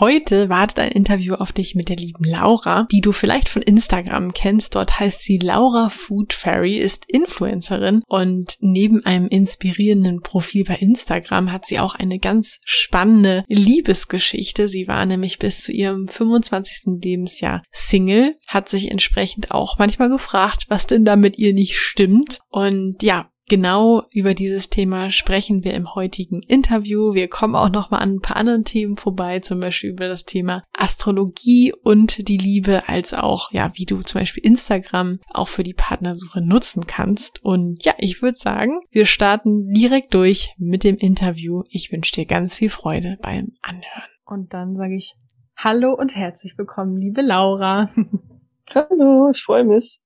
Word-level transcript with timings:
Heute 0.00 0.48
wartet 0.48 0.78
ein 0.78 0.92
Interview 0.92 1.34
auf 1.34 1.52
dich 1.52 1.74
mit 1.74 1.90
der 1.90 1.96
lieben 1.96 2.24
Laura, 2.24 2.88
die 2.90 3.02
du 3.02 3.12
vielleicht 3.12 3.50
von 3.50 3.60
Instagram 3.60 4.32
kennst. 4.32 4.74
Dort 4.74 4.98
heißt 4.98 5.22
sie 5.22 5.36
Laura 5.36 5.90
Food 5.90 6.32
Fairy, 6.32 6.78
ist 6.78 7.04
Influencerin 7.06 8.02
und 8.06 8.56
neben 8.60 9.04
einem 9.04 9.28
inspirierenden 9.28 10.22
Profil 10.22 10.64
bei 10.64 10.76
Instagram 10.76 11.52
hat 11.52 11.66
sie 11.66 11.78
auch 11.78 11.94
eine 11.94 12.18
ganz 12.18 12.60
spannende 12.64 13.44
Liebesgeschichte. 13.48 14.70
Sie 14.70 14.88
war 14.88 15.04
nämlich 15.04 15.38
bis 15.38 15.62
zu 15.62 15.70
ihrem 15.70 16.08
25. 16.08 16.98
Lebensjahr 17.02 17.62
Single, 17.70 18.36
hat 18.46 18.70
sich 18.70 18.90
entsprechend 18.90 19.50
auch 19.50 19.78
manchmal 19.78 20.08
gefragt, 20.08 20.64
was 20.68 20.86
denn 20.86 21.04
da 21.04 21.16
mit 21.16 21.36
ihr 21.36 21.52
nicht 21.52 21.76
stimmt. 21.76 22.40
Und 22.48 23.02
ja, 23.02 23.30
Genau 23.50 24.04
über 24.14 24.32
dieses 24.32 24.70
Thema 24.70 25.10
sprechen 25.10 25.64
wir 25.64 25.74
im 25.74 25.96
heutigen 25.96 26.40
Interview. 26.40 27.14
Wir 27.14 27.26
kommen 27.26 27.56
auch 27.56 27.68
noch 27.68 27.90
mal 27.90 27.98
an 27.98 28.14
ein 28.14 28.20
paar 28.20 28.36
anderen 28.36 28.62
Themen 28.62 28.96
vorbei, 28.96 29.40
zum 29.40 29.58
Beispiel 29.58 29.90
über 29.90 30.06
das 30.06 30.24
Thema 30.24 30.62
Astrologie 30.72 31.72
und 31.82 32.28
die 32.28 32.36
Liebe, 32.36 32.88
als 32.88 33.12
auch, 33.12 33.50
ja, 33.50 33.72
wie 33.74 33.86
du 33.86 34.02
zum 34.02 34.20
Beispiel 34.20 34.44
Instagram 34.44 35.18
auch 35.34 35.48
für 35.48 35.64
die 35.64 35.74
Partnersuche 35.74 36.40
nutzen 36.40 36.86
kannst. 36.86 37.44
Und 37.44 37.84
ja, 37.84 37.92
ich 37.98 38.22
würde 38.22 38.38
sagen, 38.38 38.82
wir 38.92 39.04
starten 39.04 39.72
direkt 39.72 40.14
durch 40.14 40.54
mit 40.56 40.84
dem 40.84 40.96
Interview. 40.96 41.64
Ich 41.70 41.90
wünsche 41.90 42.14
dir 42.14 42.26
ganz 42.26 42.54
viel 42.54 42.70
Freude 42.70 43.18
beim 43.20 43.54
Anhören. 43.62 44.10
Und 44.26 44.54
dann 44.54 44.76
sage 44.76 44.94
ich 44.94 45.14
Hallo 45.56 45.92
und 45.92 46.14
herzlich 46.14 46.56
willkommen, 46.56 46.98
liebe 47.00 47.20
Laura. 47.20 47.90
Hallo, 48.76 49.32
ich 49.34 49.42
freue 49.42 49.64
mich. 49.64 49.98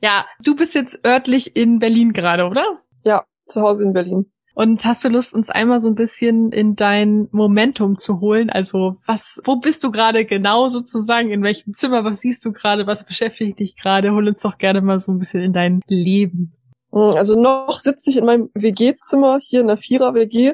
Ja, 0.00 0.26
du 0.44 0.54
bist 0.56 0.74
jetzt 0.74 1.04
örtlich 1.06 1.56
in 1.56 1.78
Berlin 1.78 2.12
gerade, 2.12 2.46
oder? 2.46 2.64
Ja, 3.04 3.24
zu 3.46 3.62
Hause 3.62 3.84
in 3.84 3.92
Berlin. 3.92 4.32
Und 4.54 4.84
hast 4.84 5.02
du 5.02 5.08
Lust, 5.08 5.34
uns 5.34 5.48
einmal 5.48 5.80
so 5.80 5.88
ein 5.88 5.94
bisschen 5.94 6.52
in 6.52 6.74
dein 6.74 7.28
Momentum 7.32 7.96
zu 7.96 8.20
holen? 8.20 8.50
Also 8.50 8.96
was, 9.06 9.40
wo 9.44 9.56
bist 9.56 9.82
du 9.82 9.90
gerade 9.90 10.26
genau 10.26 10.68
sozusagen? 10.68 11.30
In 11.30 11.42
welchem 11.42 11.72
Zimmer? 11.72 12.04
Was 12.04 12.20
siehst 12.20 12.44
du 12.44 12.52
gerade? 12.52 12.86
Was 12.86 13.04
beschäftigt 13.04 13.58
dich 13.60 13.76
gerade? 13.76 14.12
Hol 14.12 14.28
uns 14.28 14.42
doch 14.42 14.58
gerne 14.58 14.82
mal 14.82 14.98
so 14.98 15.10
ein 15.12 15.18
bisschen 15.18 15.42
in 15.42 15.54
dein 15.54 15.80
Leben. 15.86 16.52
Hm, 16.92 17.16
also 17.16 17.40
noch 17.40 17.78
sitze 17.78 18.10
ich 18.10 18.18
in 18.18 18.26
meinem 18.26 18.50
WG-Zimmer 18.54 19.38
hier 19.40 19.62
in 19.62 19.68
der 19.68 19.78
Vierer-WG, 19.78 20.52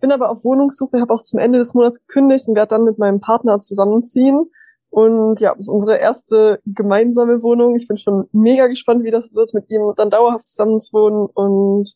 bin 0.00 0.12
aber 0.12 0.30
auf 0.30 0.44
Wohnungssuche, 0.44 1.00
habe 1.00 1.12
auch 1.12 1.22
zum 1.22 1.38
Ende 1.38 1.58
des 1.58 1.74
Monats 1.74 2.06
gekündigt 2.06 2.48
und 2.48 2.56
werde 2.56 2.70
dann 2.70 2.84
mit 2.84 2.98
meinem 2.98 3.20
Partner 3.20 3.58
zusammenziehen. 3.58 4.50
Und 4.96 5.40
ja, 5.40 5.50
das 5.54 5.66
ist 5.66 5.68
unsere 5.68 5.98
erste 5.98 6.58
gemeinsame 6.64 7.42
Wohnung. 7.42 7.76
Ich 7.76 7.86
bin 7.86 7.98
schon 7.98 8.30
mega 8.32 8.66
gespannt, 8.66 9.04
wie 9.04 9.10
das 9.10 9.34
wird, 9.34 9.52
mit 9.52 9.70
ihm 9.70 9.92
dann 9.94 10.08
dauerhaft 10.08 10.48
zusammen 10.48 10.78
zu 10.78 10.94
wohnen. 10.94 11.26
Und 11.34 11.92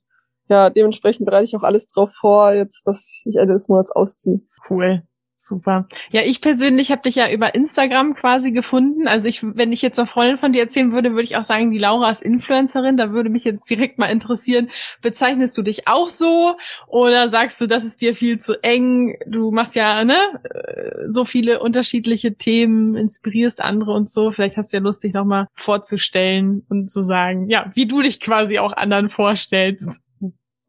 ja, 0.51 0.69
dementsprechend 0.69 1.25
bereite 1.25 1.45
ich 1.45 1.57
auch 1.57 1.63
alles 1.63 1.87
drauf 1.87 2.11
vor, 2.13 2.53
jetzt, 2.53 2.87
dass 2.87 3.23
ich 3.25 3.37
Ende 3.37 3.55
des 3.55 3.71
Monats 3.71 3.91
ausziehe. 3.91 4.43
Cool. 4.69 5.03
Super. 5.43 5.89
Ja, 6.11 6.21
ich 6.21 6.43
persönlich 6.43 6.93
habe 6.93 7.01
dich 7.01 7.15
ja 7.15 7.31
über 7.31 7.55
Instagram 7.55 8.13
quasi 8.13 8.53
gefunden. 8.53 9.09
Also 9.09 9.27
ich, 9.27 9.43
wenn 9.43 9.73
ich 9.73 9.81
jetzt 9.81 9.99
einer 9.99 10.07
Freundin 10.07 10.37
von 10.37 10.53
dir 10.53 10.61
erzählen 10.61 10.93
würde, 10.93 11.13
würde 11.13 11.23
ich 11.23 11.35
auch 11.35 11.43
sagen, 11.43 11.71
die 11.71 11.79
Laura 11.79 12.11
ist 12.11 12.21
Influencerin. 12.21 12.99
Da 12.99 13.13
würde 13.13 13.31
mich 13.31 13.45
jetzt 13.45 13.69
direkt 13.71 13.99
mal 13.99 14.07
interessieren, 14.09 14.69
bezeichnest 15.01 15.57
du 15.57 15.63
dich 15.63 15.89
auch 15.89 16.11
so 16.11 16.57
oder 16.89 17.31
sagst 17.31 17.59
du, 17.59 17.67
das 17.67 17.85
ist 17.85 18.03
dir 18.03 18.15
viel 18.15 18.37
zu 18.37 18.63
eng? 18.63 19.17
Du 19.27 19.51
machst 19.51 19.75
ja 19.75 20.05
ne 20.05 20.19
äh, 20.45 21.11
so 21.11 21.25
viele 21.25 21.61
unterschiedliche 21.61 22.35
Themen, 22.35 22.95
inspirierst 22.95 23.63
andere 23.63 23.93
und 23.93 24.11
so. 24.11 24.31
Vielleicht 24.31 24.59
hast 24.59 24.75
du 24.75 24.77
ja 24.77 24.83
Lust, 24.83 25.03
dich 25.03 25.15
nochmal 25.15 25.49
vorzustellen 25.55 26.67
und 26.69 26.91
zu 26.91 27.01
sagen, 27.01 27.49
ja, 27.49 27.73
wie 27.75 27.87
du 27.87 28.03
dich 28.03 28.21
quasi 28.21 28.59
auch 28.59 28.75
anderen 28.75 29.09
vorstellst. 29.09 30.05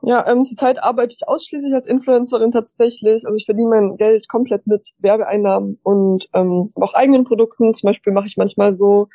Ja, 0.03 0.27
ähm, 0.27 0.43
zurzeit 0.43 0.81
arbeite 0.81 1.15
ich 1.15 1.27
ausschließlich 1.27 1.73
als 1.73 1.85
Influencerin 1.85 2.51
tatsächlich. 2.51 3.25
Also 3.25 3.37
ich 3.37 3.45
verdiene 3.45 3.69
mein 3.69 3.97
Geld 3.97 4.27
komplett 4.27 4.65
mit 4.65 4.89
Werbeeinnahmen 4.97 5.79
und 5.83 6.27
ähm, 6.33 6.69
auch 6.75 6.93
eigenen 6.95 7.23
Produkten. 7.23 7.73
Zum 7.73 7.87
Beispiel 7.87 8.11
mache 8.11 8.27
ich 8.27 8.37
manchmal 8.37 8.73
so 8.73 9.09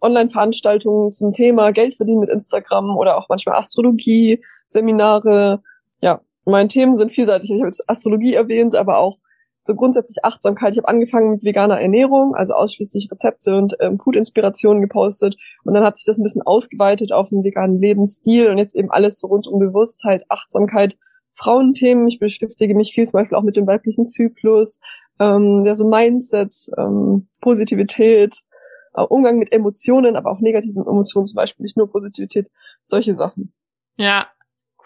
Online-Veranstaltungen 0.00 1.12
zum 1.12 1.32
Thema 1.32 1.70
Geld 1.70 1.94
verdienen 1.94 2.20
mit 2.20 2.30
Instagram 2.30 2.96
oder 2.96 3.16
auch 3.16 3.28
manchmal 3.28 3.56
Astrologie, 3.56 4.42
Seminare. 4.64 5.62
Ja, 6.00 6.20
meine 6.44 6.68
Themen 6.68 6.96
sind 6.96 7.14
vielseitig. 7.14 7.50
Ich 7.50 7.60
habe 7.60 7.68
jetzt 7.68 7.88
Astrologie 7.88 8.34
erwähnt, 8.34 8.74
aber 8.74 8.98
auch 8.98 9.18
so 9.62 9.74
grundsätzlich 9.76 10.24
Achtsamkeit. 10.24 10.72
Ich 10.72 10.78
habe 10.78 10.88
angefangen 10.88 11.30
mit 11.30 11.44
veganer 11.44 11.80
Ernährung, 11.80 12.34
also 12.34 12.54
ausschließlich 12.54 13.08
Rezepte 13.10 13.56
und 13.56 13.76
ähm, 13.80 13.98
Food-Inspirationen 13.98 14.82
gepostet. 14.82 15.36
Und 15.64 15.74
dann 15.74 15.84
hat 15.84 15.96
sich 15.96 16.04
das 16.04 16.18
ein 16.18 16.24
bisschen 16.24 16.42
ausgeweitet 16.42 17.12
auf 17.12 17.32
einen 17.32 17.44
veganen 17.44 17.80
Lebensstil 17.80 18.50
und 18.50 18.58
jetzt 18.58 18.74
eben 18.74 18.90
alles 18.90 19.20
so 19.20 19.28
rund 19.28 19.46
um 19.46 19.60
Bewusstheit, 19.60 20.24
Achtsamkeit, 20.28 20.98
Frauenthemen. 21.30 22.08
Ich 22.08 22.18
beschäftige 22.18 22.74
mich 22.74 22.92
viel 22.92 23.06
zum 23.06 23.20
Beispiel 23.20 23.38
auch 23.38 23.44
mit 23.44 23.56
dem 23.56 23.66
weiblichen 23.66 24.08
Zyklus, 24.08 24.80
ähm, 25.20 25.62
ja, 25.64 25.74
so 25.76 25.88
Mindset, 25.88 26.54
ähm, 26.76 27.28
Positivität, 27.40 28.42
äh, 28.94 29.02
Umgang 29.02 29.38
mit 29.38 29.52
Emotionen, 29.52 30.16
aber 30.16 30.32
auch 30.32 30.40
negativen 30.40 30.84
Emotionen, 30.84 31.26
zum 31.26 31.36
Beispiel 31.36 31.62
nicht 31.62 31.76
nur 31.76 31.90
Positivität, 31.90 32.50
solche 32.82 33.14
Sachen. 33.14 33.54
Ja, 33.96 34.26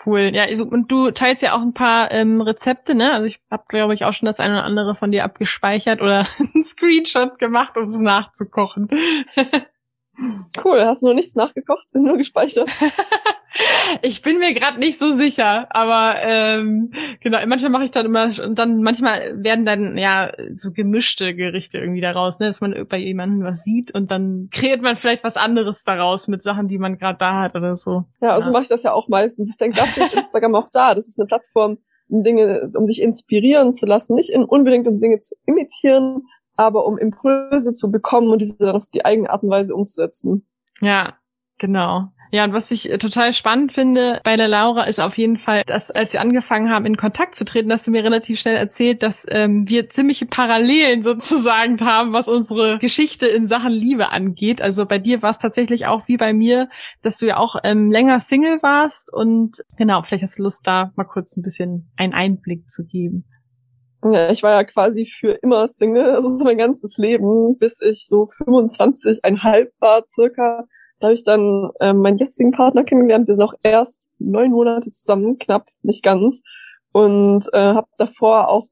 cool. 0.06 0.30
Ja, 0.34 0.46
und 0.62 0.90
du 0.90 1.10
teilst 1.10 1.42
ja 1.42 1.54
auch 1.54 1.60
ein 1.60 1.74
paar 1.74 2.10
ähm, 2.12 2.40
Rezepte, 2.40 2.94
ne? 2.94 3.12
Also 3.12 3.26
ich 3.26 3.40
habe, 3.50 3.64
glaube 3.68 3.94
ich, 3.94 4.04
auch 4.04 4.12
schon 4.12 4.26
das 4.26 4.40
eine 4.40 4.54
oder 4.54 4.64
andere 4.64 4.94
von 4.94 5.10
dir 5.10 5.24
abgespeichert 5.24 6.00
oder 6.00 6.26
einen 6.54 6.62
Screenshot 6.62 7.38
gemacht, 7.38 7.76
um 7.76 7.90
es 7.90 8.00
nachzukochen. 8.00 8.88
Cool, 10.64 10.80
hast 10.82 11.02
du 11.02 11.08
noch 11.08 11.14
nichts 11.14 11.34
nachgekocht, 11.34 11.94
nur 11.94 12.16
gespeichert? 12.16 12.70
ich 14.02 14.22
bin 14.22 14.38
mir 14.38 14.54
gerade 14.54 14.78
nicht 14.78 14.98
so 14.98 15.12
sicher, 15.12 15.66
aber 15.70 16.16
ähm, 16.22 16.90
genau, 17.20 17.38
manchmal 17.46 17.70
mache 17.70 17.84
ich 17.84 17.90
dann 17.90 18.06
immer 18.06 18.30
und 18.44 18.58
dann 18.58 18.82
manchmal 18.82 19.42
werden 19.42 19.64
dann 19.64 19.96
ja 19.96 20.32
so 20.54 20.72
gemischte 20.72 21.34
Gerichte 21.34 21.78
irgendwie 21.78 22.00
daraus, 22.00 22.38
ne, 22.38 22.46
dass 22.46 22.60
man 22.60 22.86
bei 22.88 22.98
jemandem 22.98 23.44
was 23.44 23.64
sieht 23.64 23.94
und 23.94 24.10
dann 24.10 24.48
kreiert 24.50 24.82
man 24.82 24.96
vielleicht 24.96 25.24
was 25.24 25.36
anderes 25.36 25.84
daraus 25.84 26.28
mit 26.28 26.42
Sachen, 26.42 26.68
die 26.68 26.78
man 26.78 26.98
gerade 26.98 27.18
da 27.18 27.40
hat 27.40 27.54
oder 27.54 27.76
so. 27.76 28.04
Ja, 28.20 28.30
also 28.30 28.48
ja. 28.48 28.52
mache 28.52 28.64
ich 28.64 28.68
das 28.68 28.82
ja 28.82 28.92
auch 28.92 29.08
meistens. 29.08 29.50
Ich 29.50 29.56
denke, 29.56 29.78
dafür 29.78 30.04
ist 30.04 30.14
Instagram 30.14 30.54
auch 30.54 30.68
da. 30.72 30.94
Das 30.94 31.06
ist 31.06 31.18
eine 31.18 31.26
Plattform, 31.26 31.78
um 32.08 32.22
Dinge, 32.22 32.60
um 32.76 32.86
sich 32.86 33.02
inspirieren 33.02 33.74
zu 33.74 33.86
lassen, 33.86 34.14
nicht 34.14 34.30
in, 34.30 34.44
unbedingt 34.44 34.86
um 34.86 35.00
Dinge 35.00 35.18
zu 35.18 35.34
imitieren, 35.46 36.26
aber 36.56 36.86
um 36.86 36.98
Impulse 36.98 37.72
zu 37.72 37.90
bekommen 37.90 38.28
und 38.28 38.40
diese 38.40 38.58
dann 38.58 38.76
auf 38.76 38.84
die 38.92 39.04
eigene 39.04 39.30
Art 39.30 39.42
und 39.42 39.50
Weise 39.50 39.74
umzusetzen. 39.74 40.46
Ja, 40.80 41.14
genau. 41.58 42.08
Ja, 42.30 42.44
und 42.44 42.52
was 42.52 42.70
ich 42.70 42.90
äh, 42.90 42.98
total 42.98 43.32
spannend 43.32 43.72
finde 43.72 44.20
bei 44.24 44.36
der 44.36 44.48
Laura 44.48 44.84
ist 44.84 45.00
auf 45.00 45.16
jeden 45.18 45.36
Fall, 45.36 45.62
dass 45.66 45.90
als 45.90 46.12
wir 46.12 46.20
angefangen 46.20 46.70
haben, 46.70 46.86
in 46.86 46.96
Kontakt 46.96 47.34
zu 47.34 47.44
treten, 47.44 47.68
dass 47.68 47.84
du 47.84 47.90
mir 47.90 48.04
relativ 48.04 48.38
schnell 48.38 48.56
erzählt, 48.56 49.02
dass 49.02 49.26
ähm, 49.30 49.68
wir 49.68 49.88
ziemliche 49.88 50.26
Parallelen 50.26 51.02
sozusagen 51.02 51.78
haben, 51.80 52.12
was 52.12 52.28
unsere 52.28 52.78
Geschichte 52.78 53.26
in 53.26 53.46
Sachen 53.46 53.72
Liebe 53.72 54.10
angeht. 54.10 54.62
Also 54.62 54.86
bei 54.86 54.98
dir 54.98 55.22
war 55.22 55.30
es 55.30 55.38
tatsächlich 55.38 55.86
auch 55.86 56.08
wie 56.08 56.16
bei 56.16 56.32
mir, 56.32 56.68
dass 57.02 57.18
du 57.18 57.26
ja 57.26 57.36
auch 57.36 57.56
ähm, 57.64 57.90
länger 57.90 58.20
Single 58.20 58.62
warst 58.62 59.12
und 59.12 59.64
genau, 59.76 60.02
vielleicht 60.02 60.22
hast 60.22 60.38
du 60.38 60.42
Lust, 60.42 60.66
da 60.66 60.92
mal 60.96 61.04
kurz 61.04 61.36
ein 61.36 61.42
bisschen 61.42 61.90
einen 61.96 62.14
Einblick 62.14 62.68
zu 62.68 62.84
geben. 62.84 63.24
Ja, 64.04 64.30
ich 64.30 64.42
war 64.42 64.52
ja 64.52 64.64
quasi 64.64 65.06
für 65.06 65.38
immer 65.42 65.66
Single. 65.66 66.12
Das 66.12 66.24
ist 66.24 66.44
mein 66.44 66.58
ganzes 66.58 66.96
Leben, 66.96 67.56
bis 67.58 67.80
ich 67.80 68.06
so 68.06 68.24
25,5 68.24 69.68
war 69.80 70.04
circa. 70.06 70.66
Da 70.98 71.08
habe 71.08 71.14
ich 71.14 71.24
dann 71.24 71.70
ähm, 71.80 71.98
meinen 71.98 72.18
jetzigen 72.18 72.52
Partner 72.52 72.84
kennengelernt. 72.84 73.28
Wir 73.28 73.34
sind 73.34 73.44
auch 73.44 73.54
erst 73.62 74.08
neun 74.18 74.50
Monate 74.50 74.90
zusammen, 74.90 75.38
knapp, 75.38 75.68
nicht 75.82 76.02
ganz. 76.02 76.42
Und 76.92 77.46
äh, 77.52 77.74
habe 77.74 77.88
davor 77.98 78.48
auch 78.48 78.66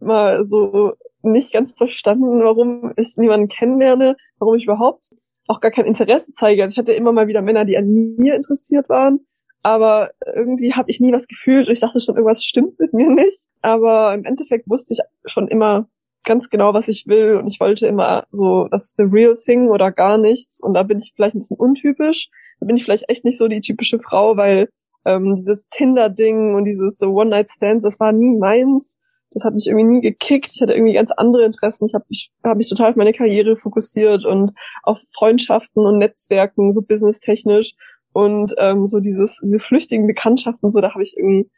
mal 0.00 0.44
so 0.44 0.92
nicht 1.22 1.52
ganz 1.52 1.72
verstanden, 1.72 2.42
warum 2.42 2.92
ich 2.96 3.16
niemanden 3.16 3.48
kennenlerne, 3.48 4.16
warum 4.38 4.54
ich 4.54 4.64
überhaupt 4.64 5.10
auch 5.46 5.60
gar 5.60 5.70
kein 5.70 5.86
Interesse 5.86 6.32
zeige. 6.32 6.62
Also 6.62 6.72
ich 6.72 6.78
hatte 6.78 6.92
immer 6.92 7.12
mal 7.12 7.26
wieder 7.26 7.42
Männer, 7.42 7.64
die 7.64 7.76
an 7.76 8.14
mir 8.16 8.34
interessiert 8.34 8.88
waren 8.88 9.26
aber 9.62 10.10
irgendwie 10.34 10.72
habe 10.72 10.90
ich 10.90 11.00
nie 11.00 11.12
was 11.12 11.26
gefühlt. 11.26 11.68
Ich 11.68 11.80
dachte 11.80 12.00
schon, 12.00 12.16
irgendwas 12.16 12.44
stimmt 12.44 12.78
mit 12.78 12.92
mir 12.92 13.10
nicht. 13.10 13.48
Aber 13.62 14.14
im 14.14 14.24
Endeffekt 14.24 14.68
wusste 14.68 14.94
ich 14.94 15.30
schon 15.30 15.48
immer 15.48 15.88
ganz 16.28 16.50
genau, 16.50 16.74
was 16.74 16.88
ich 16.88 17.06
will 17.06 17.36
und 17.36 17.48
ich 17.48 17.58
wollte 17.58 17.86
immer 17.86 18.24
so, 18.30 18.68
das 18.70 18.84
ist 18.84 18.98
the 18.98 19.04
real 19.04 19.34
thing 19.34 19.70
oder 19.70 19.90
gar 19.90 20.18
nichts. 20.18 20.62
Und 20.62 20.74
da 20.74 20.82
bin 20.82 20.98
ich 20.98 21.14
vielleicht 21.16 21.34
ein 21.34 21.40
bisschen 21.40 21.56
untypisch. 21.56 22.28
Da 22.60 22.66
bin 22.66 22.76
ich 22.76 22.84
vielleicht 22.84 23.08
echt 23.08 23.24
nicht 23.24 23.38
so 23.38 23.48
die 23.48 23.62
typische 23.62 23.98
Frau, 23.98 24.36
weil 24.36 24.68
ähm, 25.06 25.34
dieses 25.34 25.68
Tinder-Ding 25.68 26.54
und 26.54 26.66
dieses 26.66 27.00
One-Night-Stands, 27.00 27.82
das 27.82 27.98
war 27.98 28.12
nie 28.12 28.36
meins. 28.36 28.98
Das 29.30 29.44
hat 29.44 29.54
mich 29.54 29.68
irgendwie 29.68 29.86
nie 29.86 30.00
gekickt. 30.02 30.52
Ich 30.54 30.60
hatte 30.60 30.74
irgendwie 30.74 30.92
ganz 30.92 31.12
andere 31.12 31.44
Interessen. 31.44 31.86
Ich 31.88 31.94
habe 31.94 32.04
mich, 32.10 32.30
hab 32.44 32.58
mich 32.58 32.68
total 32.68 32.90
auf 32.90 32.96
meine 32.96 33.12
Karriere 33.12 33.56
fokussiert 33.56 34.26
und 34.26 34.52
auf 34.82 35.02
Freundschaften 35.14 35.86
und 35.86 35.96
Netzwerken, 35.96 36.72
so 36.72 36.82
businesstechnisch. 36.82 37.74
Und 38.12 38.54
ähm, 38.58 38.86
so 38.86 39.00
dieses, 39.00 39.40
diese 39.42 39.60
flüchtigen 39.60 40.06
Bekanntschaften, 40.06 40.68
so, 40.68 40.80
da 40.80 40.92
habe 40.92 41.02
ich 41.02 41.14
irgendwie 41.16 41.50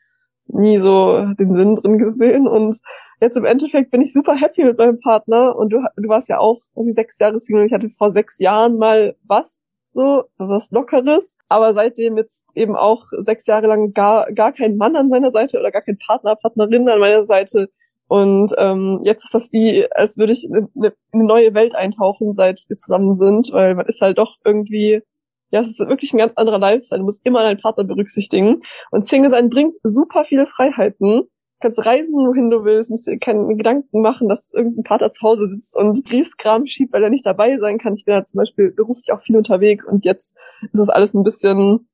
nie 0.46 0.78
so 0.78 1.26
den 1.38 1.54
Sinn 1.54 1.74
drin 1.74 1.98
gesehen 1.98 2.46
und 2.46 2.78
jetzt 3.20 3.36
im 3.36 3.44
Endeffekt 3.44 3.90
bin 3.90 4.00
ich 4.00 4.12
super 4.12 4.34
happy 4.34 4.64
mit 4.64 4.78
meinem 4.78 4.98
Partner 4.98 5.54
und 5.56 5.72
du, 5.72 5.82
du 5.96 6.08
warst 6.08 6.28
ja 6.28 6.38
auch 6.38 6.60
quasi 6.74 6.92
sechs 6.92 7.18
Jahre 7.18 7.38
Single. 7.38 7.66
Ich 7.66 7.72
hatte 7.72 7.90
vor 7.90 8.10
sechs 8.10 8.38
Jahren 8.38 8.78
mal 8.78 9.16
was 9.24 9.62
so, 9.92 10.24
was 10.38 10.70
Lockeres, 10.70 11.36
aber 11.48 11.74
seitdem 11.74 12.16
jetzt 12.16 12.44
eben 12.54 12.76
auch 12.76 13.02
sechs 13.16 13.46
Jahre 13.46 13.66
lang 13.66 13.92
gar, 13.92 14.30
gar 14.32 14.52
kein 14.52 14.76
Mann 14.76 14.96
an 14.96 15.08
meiner 15.08 15.30
Seite 15.30 15.58
oder 15.58 15.70
gar 15.72 15.82
kein 15.82 15.98
Partner, 15.98 16.36
Partnerin 16.36 16.88
an 16.88 17.00
meiner 17.00 17.22
Seite. 17.22 17.68
Und 18.06 18.52
ähm, 18.58 19.00
jetzt 19.02 19.24
ist 19.24 19.34
das 19.34 19.52
wie, 19.52 19.86
als 19.92 20.18
würde 20.18 20.32
ich 20.32 20.44
in 20.44 20.68
eine 20.74 21.24
neue 21.24 21.54
Welt 21.54 21.74
eintauchen, 21.74 22.32
seit 22.32 22.64
wir 22.68 22.76
zusammen 22.76 23.14
sind, 23.14 23.52
weil 23.52 23.74
man 23.74 23.86
ist 23.86 24.00
halt 24.00 24.18
doch 24.18 24.36
irgendwie, 24.44 25.02
ja, 25.50 25.60
es 25.60 25.68
ist 25.68 25.78
wirklich 25.80 26.12
ein 26.12 26.18
ganz 26.18 26.34
anderer 26.34 26.58
Lifestyle. 26.58 27.00
Du 27.00 27.04
musst 27.04 27.24
immer 27.24 27.42
deinen 27.42 27.60
Partner 27.60 27.84
berücksichtigen. 27.84 28.58
Und 28.90 29.04
Single 29.04 29.30
sein 29.30 29.48
bringt 29.48 29.76
super 29.82 30.24
viele 30.24 30.46
Freiheiten 30.46 31.28
kannst 31.60 31.84
reisen, 31.84 32.14
wohin 32.14 32.50
du 32.50 32.64
willst, 32.64 32.90
musst 32.90 33.06
dir 33.06 33.18
keine 33.18 33.54
Gedanken 33.56 34.00
machen, 34.00 34.28
dass 34.28 34.52
irgendein 34.52 34.84
Vater 34.84 35.10
zu 35.10 35.22
Hause 35.22 35.48
sitzt 35.48 35.76
und 35.76 36.04
Grießkram 36.04 36.66
schiebt, 36.66 36.92
weil 36.92 37.04
er 37.04 37.10
nicht 37.10 37.26
dabei 37.26 37.58
sein 37.58 37.78
kann. 37.78 37.94
Ich 37.94 38.04
bin 38.04 38.14
ja 38.14 38.24
zum 38.24 38.38
Beispiel 38.38 38.70
beruflich 38.70 39.12
auch 39.12 39.20
viel 39.20 39.36
unterwegs 39.36 39.86
und 39.86 40.04
jetzt 40.04 40.36
ist 40.62 40.78
das 40.78 40.88
alles 40.88 41.14
ein 41.14 41.22
bisschen, 41.22 41.88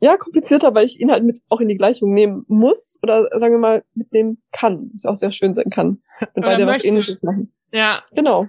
ja, 0.00 0.16
komplizierter, 0.16 0.74
weil 0.74 0.86
ich 0.86 1.00
ihn 1.00 1.10
halt 1.10 1.24
mit 1.24 1.40
auch 1.48 1.60
in 1.60 1.68
die 1.68 1.76
Gleichung 1.76 2.14
nehmen 2.14 2.44
muss 2.48 2.98
oder 3.02 3.28
sagen 3.38 3.54
wir 3.54 3.58
mal 3.58 3.84
mitnehmen 3.94 4.42
kann, 4.52 4.90
was 4.92 5.04
auch 5.04 5.16
sehr 5.16 5.32
schön 5.32 5.54
sein 5.54 5.70
kann, 5.70 6.02
wenn 6.34 6.42
beide 6.42 6.66
was 6.66 6.84
ähnliches 6.84 7.22
machen. 7.22 7.52
Ja. 7.72 8.00
Genau. 8.14 8.48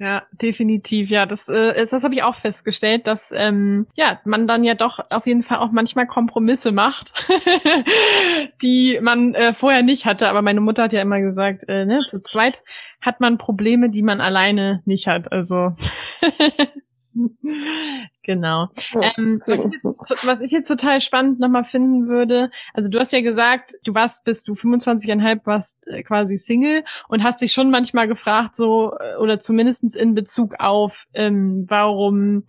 Ja, 0.00 0.22
definitiv. 0.30 1.10
Ja, 1.10 1.26
das, 1.26 1.48
äh, 1.48 1.84
das 1.84 2.04
habe 2.04 2.14
ich 2.14 2.22
auch 2.22 2.36
festgestellt, 2.36 3.08
dass 3.08 3.32
ähm, 3.34 3.88
ja 3.96 4.20
man 4.24 4.46
dann 4.46 4.62
ja 4.62 4.74
doch 4.74 5.00
auf 5.10 5.26
jeden 5.26 5.42
Fall 5.42 5.58
auch 5.58 5.72
manchmal 5.72 6.06
Kompromisse 6.06 6.70
macht, 6.70 7.12
die 8.68 8.98
man 9.00 9.34
äh, 9.34 9.54
vorher 9.54 9.82
nicht 9.82 10.06
hatte. 10.06 10.28
Aber 10.28 10.42
meine 10.42 10.60
Mutter 10.60 10.84
hat 10.84 10.92
ja 10.92 11.00
immer 11.00 11.20
gesagt, 11.20 11.64
äh, 11.68 11.86
ne, 11.86 12.00
zu 12.06 12.20
zweit 12.20 12.62
hat 13.00 13.20
man 13.20 13.38
Probleme, 13.38 13.90
die 13.90 14.02
man 14.02 14.20
alleine 14.20 14.82
nicht 14.84 15.06
hat. 15.06 15.32
Also 15.32 15.72
genau. 18.22 18.68
Ähm, 18.94 19.32
was, 19.32 19.48
ich 19.48 19.72
jetzt, 19.72 20.24
was, 20.24 20.40
ich 20.42 20.50
jetzt, 20.50 20.68
total 20.68 21.00
spannend 21.00 21.40
nochmal 21.40 21.64
finden 21.64 22.08
würde, 22.08 22.50
also 22.74 22.90
du 22.90 22.98
hast 22.98 23.12
ja 23.12 23.22
gesagt, 23.22 23.72
du 23.84 23.94
warst, 23.94 24.24
bis 24.24 24.44
du 24.44 24.52
25,5 24.52 25.40
warst 25.44 25.86
äh, 25.86 26.02
quasi 26.02 26.36
Single 26.36 26.84
und 27.08 27.24
hast 27.24 27.40
dich 27.40 27.52
schon 27.52 27.70
manchmal 27.70 28.06
gefragt, 28.06 28.54
so, 28.54 28.92
äh, 29.00 29.16
oder 29.16 29.40
zumindestens 29.40 29.94
in 29.94 30.14
Bezug 30.14 30.56
auf, 30.58 31.06
ähm, 31.14 31.64
warum 31.68 32.44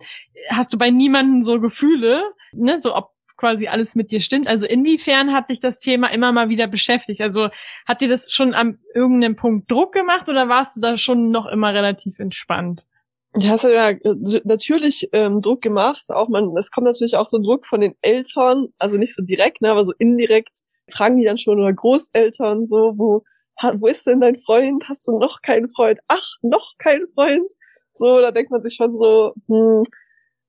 hast 0.50 0.72
du 0.72 0.78
bei 0.78 0.90
niemanden 0.90 1.42
so 1.42 1.60
Gefühle, 1.60 2.22
ne, 2.52 2.80
so 2.80 2.94
ob 2.94 3.12
quasi 3.40 3.66
alles 3.66 3.94
mit 3.96 4.10
dir 4.10 4.20
stimmt. 4.20 4.46
Also 4.46 4.66
inwiefern 4.66 5.32
hat 5.32 5.48
dich 5.48 5.60
das 5.60 5.80
Thema 5.80 6.12
immer 6.12 6.30
mal 6.30 6.50
wieder 6.50 6.68
beschäftigt? 6.68 7.22
Also 7.22 7.48
hat 7.86 8.02
dir 8.02 8.08
das 8.08 8.30
schon 8.30 8.54
an 8.54 8.78
irgendeinem 8.94 9.34
Punkt 9.34 9.70
Druck 9.70 9.92
gemacht 9.92 10.28
oder 10.28 10.48
warst 10.48 10.76
du 10.76 10.80
da 10.80 10.96
schon 10.96 11.30
noch 11.30 11.46
immer 11.46 11.72
relativ 11.72 12.18
entspannt? 12.18 12.86
Ja, 13.36 13.54
es 13.54 13.64
hat 13.64 13.72
ja 13.72 13.90
äh, 13.90 14.40
natürlich 14.44 15.08
ähm, 15.12 15.40
Druck 15.40 15.62
gemacht. 15.62 16.02
Auch 16.10 16.28
man, 16.28 16.54
es 16.56 16.70
kommt 16.70 16.86
natürlich 16.86 17.16
auch 17.16 17.28
so 17.28 17.38
Druck 17.38 17.64
von 17.64 17.80
den 17.80 17.94
Eltern, 18.02 18.68
also 18.78 18.96
nicht 18.96 19.14
so 19.14 19.22
direkt, 19.22 19.62
ne, 19.62 19.70
aber 19.70 19.84
so 19.84 19.92
indirekt 19.98 20.60
fragen 20.92 21.16
die 21.16 21.24
dann 21.24 21.38
schon 21.38 21.58
oder 21.58 21.72
Großeltern 21.72 22.66
so, 22.66 22.94
wo, 22.96 23.22
wo 23.62 23.86
ist 23.86 24.06
denn 24.06 24.20
dein 24.20 24.36
Freund? 24.36 24.84
Hast 24.88 25.06
du 25.08 25.18
noch 25.18 25.40
keinen 25.42 25.70
Freund? 25.70 26.00
Ach, 26.08 26.26
noch 26.42 26.74
keinen 26.78 27.06
Freund? 27.14 27.48
So, 27.92 28.20
da 28.20 28.32
denkt 28.32 28.50
man 28.50 28.62
sich 28.62 28.74
schon 28.74 28.96
so, 28.96 29.32
hm, 29.46 29.84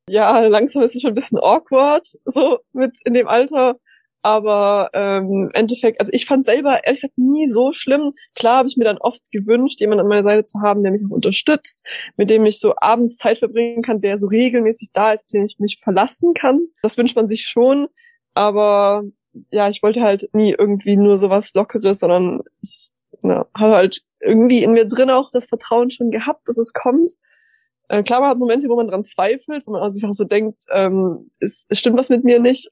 ja, 0.09 0.39
langsam 0.48 0.81
ist 0.83 0.95
es 0.95 1.01
schon 1.01 1.12
ein 1.12 1.15
bisschen 1.15 1.39
awkward, 1.39 2.07
so 2.25 2.59
mit 2.74 2.98
in 3.06 3.13
dem 3.13 3.27
Alter. 3.27 3.75
Aber 4.24 4.89
ähm, 4.94 5.45
im 5.45 5.51
Endeffekt, 5.53 6.00
also 6.00 6.12
ich 6.13 6.25
fand 6.25 6.45
selber 6.45 6.83
ehrlich 6.83 7.01
gesagt 7.01 7.18
nie 7.18 7.48
so 7.48 7.71
schlimm. 7.71 8.12
Klar 8.36 8.57
habe 8.57 8.68
ich 8.68 8.77
mir 8.77 8.86
dann 8.86 9.00
oft 9.00 9.31
gewünscht, 9.31 9.81
jemanden 9.81 10.01
an 10.01 10.09
meiner 10.09 10.24
Seite 10.24 10.44
zu 10.44 10.62
haben, 10.62 10.83
der 10.83 10.92
mich 10.92 11.01
unterstützt, 11.09 11.83
mit 12.18 12.30
dem 12.30 12.45
ich 12.45 12.59
so 12.59 12.75
abends 12.77 13.18
Zeit 13.18 13.39
verbringen 13.39 13.81
kann, 13.81 14.01
der 14.01 14.19
so 14.19 14.27
regelmäßig 14.27 14.89
da 14.94 15.12
ist, 15.12 15.33
dem 15.33 15.45
ich 15.45 15.57
mich 15.57 15.80
verlassen 15.81 16.36
kann. 16.36 16.68
Das 16.83 16.98
wünscht 16.98 17.15
man 17.15 17.27
sich 17.27 17.45
schon. 17.45 17.88
Aber 18.36 19.03
ja, 19.50 19.69
ich 19.69 19.81
wollte 19.81 20.01
halt 20.01 20.30
nie 20.33 20.56
irgendwie 20.57 20.98
nur 20.98 21.18
sowas 21.18 21.53
Lockeres, 21.56 22.00
sondern 22.00 22.42
ich 22.62 22.89
ja, 23.24 23.48
habe 23.57 23.74
halt 23.74 24.01
irgendwie 24.19 24.63
in 24.63 24.74
mir 24.74 24.86
drin 24.86 25.09
auch 25.09 25.30
das 25.31 25.48
Vertrauen 25.48 25.89
schon 25.89 26.12
gehabt, 26.12 26.48
dass 26.48 26.57
es 26.57 26.74
kommt. 26.74 27.13
Äh, 27.91 28.03
klar, 28.03 28.21
man 28.21 28.29
hat 28.29 28.38
Momente, 28.38 28.69
wo 28.69 28.75
man 28.75 28.88
dran 28.88 29.03
zweifelt, 29.03 29.67
wo 29.67 29.71
man 29.71 29.89
sich 29.91 30.05
auch 30.05 30.13
so 30.13 30.23
denkt, 30.23 30.63
ähm, 30.71 31.31
es, 31.39 31.65
es 31.69 31.79
stimmt 31.79 31.97
was 31.97 32.09
mit 32.09 32.23
mir 32.23 32.39
nicht 32.39 32.71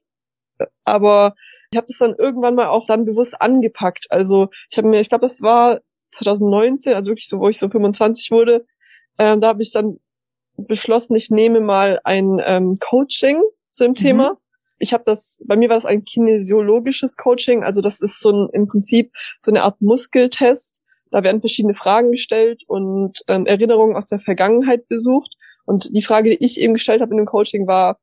aber 0.84 1.34
ich 1.70 1.76
habe 1.76 1.86
das 1.86 1.98
dann 1.98 2.14
irgendwann 2.16 2.54
mal 2.54 2.66
auch 2.66 2.86
dann 2.86 3.04
bewusst 3.04 3.40
angepackt. 3.40 4.06
Also 4.10 4.48
ich 4.70 4.76
habe 4.76 4.88
mir, 4.88 5.00
ich 5.00 5.08
glaube, 5.08 5.22
das 5.22 5.40
war 5.40 5.80
2019, 6.12 6.94
also 6.94 7.10
wirklich 7.10 7.28
so, 7.28 7.38
wo 7.38 7.48
ich 7.48 7.58
so 7.58 7.68
25 7.68 8.30
wurde, 8.30 8.66
äh, 9.18 9.38
da 9.38 9.48
habe 9.48 9.62
ich 9.62 9.72
dann 9.72 9.98
beschlossen, 10.56 11.14
ich 11.14 11.30
nehme 11.30 11.60
mal 11.60 12.00
ein 12.04 12.40
ähm, 12.44 12.76
Coaching 12.80 13.40
zu 13.70 13.84
dem 13.84 13.90
mhm. 13.90 13.94
Thema. 13.94 14.38
Ich 14.78 14.92
habe 14.92 15.04
das, 15.06 15.40
bei 15.46 15.56
mir 15.56 15.68
war 15.68 15.76
das 15.76 15.86
ein 15.86 16.04
kinesiologisches 16.04 17.16
Coaching, 17.16 17.62
also 17.62 17.82
das 17.82 18.00
ist 18.00 18.20
so 18.20 18.30
ein 18.30 18.48
im 18.52 18.66
Prinzip 18.66 19.12
so 19.38 19.50
eine 19.50 19.62
Art 19.62 19.80
Muskeltest. 19.80 20.79
Da 21.10 21.24
werden 21.24 21.40
verschiedene 21.40 21.74
Fragen 21.74 22.12
gestellt 22.12 22.62
und 22.66 23.22
ähm, 23.28 23.46
Erinnerungen 23.46 23.96
aus 23.96 24.06
der 24.06 24.20
Vergangenheit 24.20 24.88
besucht. 24.88 25.34
Und 25.66 25.94
die 25.94 26.02
Frage, 26.02 26.30
die 26.30 26.44
ich 26.44 26.60
eben 26.60 26.74
gestellt 26.74 27.00
habe 27.00 27.12
in 27.12 27.18
dem 27.18 27.26
Coaching, 27.26 27.66
war, 27.66 27.98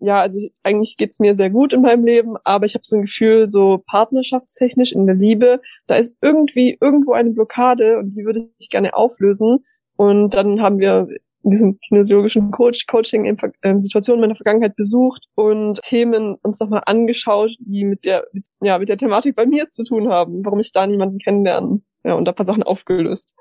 ja, 0.00 0.20
also 0.20 0.40
eigentlich 0.62 0.96
geht's 0.96 1.18
mir 1.18 1.34
sehr 1.34 1.50
gut 1.50 1.72
in 1.72 1.82
meinem 1.82 2.04
Leben, 2.04 2.36
aber 2.44 2.66
ich 2.66 2.74
habe 2.74 2.84
so 2.84 2.96
ein 2.96 3.02
Gefühl, 3.02 3.46
so 3.46 3.82
partnerschaftstechnisch 3.86 4.92
in 4.92 5.06
der 5.06 5.16
Liebe, 5.16 5.60
da 5.86 5.96
ist 5.96 6.18
irgendwie 6.22 6.78
irgendwo 6.80 7.12
eine 7.12 7.30
Blockade 7.30 7.98
und 7.98 8.10
die 8.10 8.24
würde 8.24 8.48
ich 8.58 8.70
gerne 8.70 8.94
auflösen. 8.94 9.64
Und 9.96 10.34
dann 10.34 10.62
haben 10.62 10.78
wir 10.78 11.08
in 11.42 11.50
diesem 11.50 11.78
kinesiologischen 11.80 12.50
Coach 12.50 12.86
Coaching 12.86 13.24
in 13.24 13.36
äh, 13.62 13.76
Situationen 13.76 14.20
meiner 14.20 14.34
Vergangenheit 14.34 14.76
besucht 14.76 15.26
und 15.34 15.80
Themen 15.80 16.36
uns 16.42 16.60
nochmal 16.60 16.82
angeschaut, 16.86 17.56
die 17.60 17.84
mit 17.84 18.04
der 18.04 18.26
ja 18.60 18.78
mit 18.78 18.88
der 18.88 18.96
Thematik 18.96 19.34
bei 19.34 19.46
mir 19.46 19.68
zu 19.68 19.84
tun 19.84 20.08
haben, 20.08 20.44
warum 20.44 20.60
ich 20.60 20.72
da 20.72 20.86
niemanden 20.86 21.18
kennenlernen. 21.18 21.84
Ja, 22.04 22.14
und 22.14 22.24
da 22.24 22.32
paar 22.32 22.46
Sachen 22.46 22.62
aufgelöst. 22.62 23.34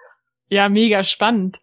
Ja, 0.50 0.70
mega 0.70 1.04
spannend. 1.04 1.58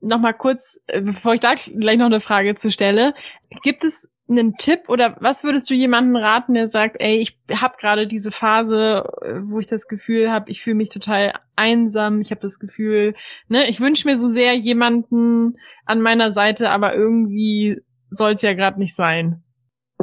Nochmal 0.00 0.34
kurz, 0.34 0.80
äh, 0.86 1.00
bevor 1.00 1.34
ich 1.34 1.40
da 1.40 1.54
gleich 1.54 1.98
noch 1.98 2.06
eine 2.06 2.20
Frage 2.20 2.54
zu 2.54 2.70
stelle, 2.70 3.14
gibt 3.62 3.84
es 3.84 4.10
einen 4.28 4.56
Tipp 4.56 4.88
oder 4.88 5.16
was 5.20 5.44
würdest 5.44 5.70
du 5.70 5.74
jemandem 5.74 6.16
raten, 6.16 6.54
der 6.54 6.66
sagt, 6.66 6.96
ey, 6.98 7.16
ich 7.18 7.38
habe 7.60 7.76
gerade 7.78 8.06
diese 8.06 8.32
Phase, 8.32 9.04
äh, 9.22 9.40
wo 9.44 9.60
ich 9.60 9.66
das 9.66 9.86
Gefühl 9.86 10.30
habe, 10.30 10.50
ich 10.50 10.62
fühle 10.62 10.76
mich 10.76 10.88
total 10.88 11.32
einsam, 11.54 12.20
ich 12.20 12.30
habe 12.30 12.40
das 12.40 12.58
Gefühl, 12.58 13.14
ne, 13.48 13.68
ich 13.68 13.80
wünsche 13.80 14.08
mir 14.08 14.18
so 14.18 14.28
sehr 14.28 14.54
jemanden 14.54 15.56
an 15.84 16.00
meiner 16.00 16.32
Seite, 16.32 16.70
aber 16.70 16.94
irgendwie 16.94 17.80
soll 18.10 18.32
es 18.32 18.42
ja 18.42 18.54
gerade 18.54 18.80
nicht 18.80 18.96
sein. 18.96 19.44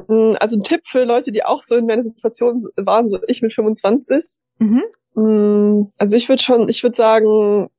Mm, 0.07 0.31
also 0.39 0.57
ein 0.57 0.63
Tipp 0.63 0.81
für 0.85 1.03
Leute, 1.03 1.31
die 1.31 1.43
auch 1.43 1.61
so 1.61 1.75
in 1.75 1.85
meiner 1.85 2.03
Situation 2.03 2.55
waren, 2.77 3.07
so 3.07 3.19
ich 3.27 3.41
mit 3.41 3.53
25. 3.53 4.39
Mhm. 4.59 4.83
Mm, 5.15 5.83
also 5.97 6.17
ich 6.17 6.29
würde 6.29 6.41
schon, 6.41 6.69
ich 6.69 6.83
würde 6.83 6.95
sagen, 6.95 7.69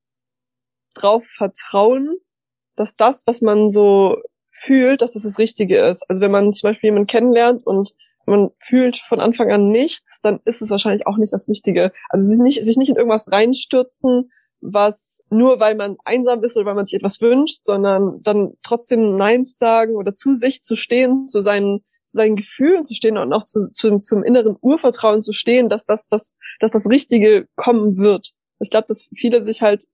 drauf 0.94 1.24
vertrauen, 1.24 2.16
dass 2.76 2.96
das, 2.96 3.26
was 3.26 3.42
man 3.42 3.70
so 3.70 4.16
fühlt, 4.50 5.02
dass 5.02 5.12
das 5.12 5.24
das 5.24 5.38
Richtige 5.38 5.78
ist. 5.78 6.08
Also 6.08 6.22
wenn 6.22 6.30
man 6.30 6.52
zum 6.52 6.70
Beispiel 6.70 6.88
jemanden 6.88 7.08
kennenlernt 7.08 7.66
und 7.66 7.94
man 8.26 8.50
fühlt 8.58 8.96
von 8.96 9.20
Anfang 9.20 9.52
an 9.52 9.68
nichts, 9.68 10.20
dann 10.22 10.40
ist 10.44 10.62
es 10.62 10.70
wahrscheinlich 10.70 11.06
auch 11.06 11.18
nicht 11.18 11.32
das 11.32 11.48
Richtige. 11.48 11.92
Also 12.08 12.26
sich 12.26 12.38
nicht, 12.38 12.64
sich 12.64 12.76
nicht 12.76 12.88
in 12.88 12.96
irgendwas 12.96 13.30
reinstürzen, 13.30 14.30
was 14.60 15.22
nur 15.28 15.60
weil 15.60 15.74
man 15.74 15.96
einsam 16.04 16.42
ist 16.42 16.56
oder 16.56 16.66
weil 16.66 16.74
man 16.74 16.86
sich 16.86 16.94
etwas 16.94 17.20
wünscht, 17.20 17.64
sondern 17.64 18.22
dann 18.22 18.54
trotzdem 18.62 19.14
Nein 19.14 19.44
zu 19.44 19.58
sagen 19.58 19.94
oder 19.94 20.14
zu 20.14 20.32
sich 20.32 20.62
zu 20.62 20.76
stehen, 20.76 21.26
zu 21.26 21.40
seinen, 21.40 21.84
zu 22.04 22.16
seinen 22.16 22.37
Gefühlen 22.37 22.84
zu 22.84 22.94
stehen 22.94 23.18
und 23.18 23.32
auch 23.32 23.44
zu, 23.44 23.70
zu, 23.73 23.99
zum 23.99 24.23
inneren 24.23 24.56
Urvertrauen 24.61 25.23
zu 25.23 25.32
stehen, 25.32 25.68
dass 25.68 25.84
das, 25.84 26.08
was, 26.11 26.37
dass 26.61 26.73
das 26.73 26.88
Richtige 26.88 27.49
kommen 27.56 27.96
wird. 27.96 28.32
Ich 28.61 28.70
glaube, 28.70 28.87
dass 28.88 29.08
viele 29.16 29.42
sich 29.42 29.62
halt 29.62 29.84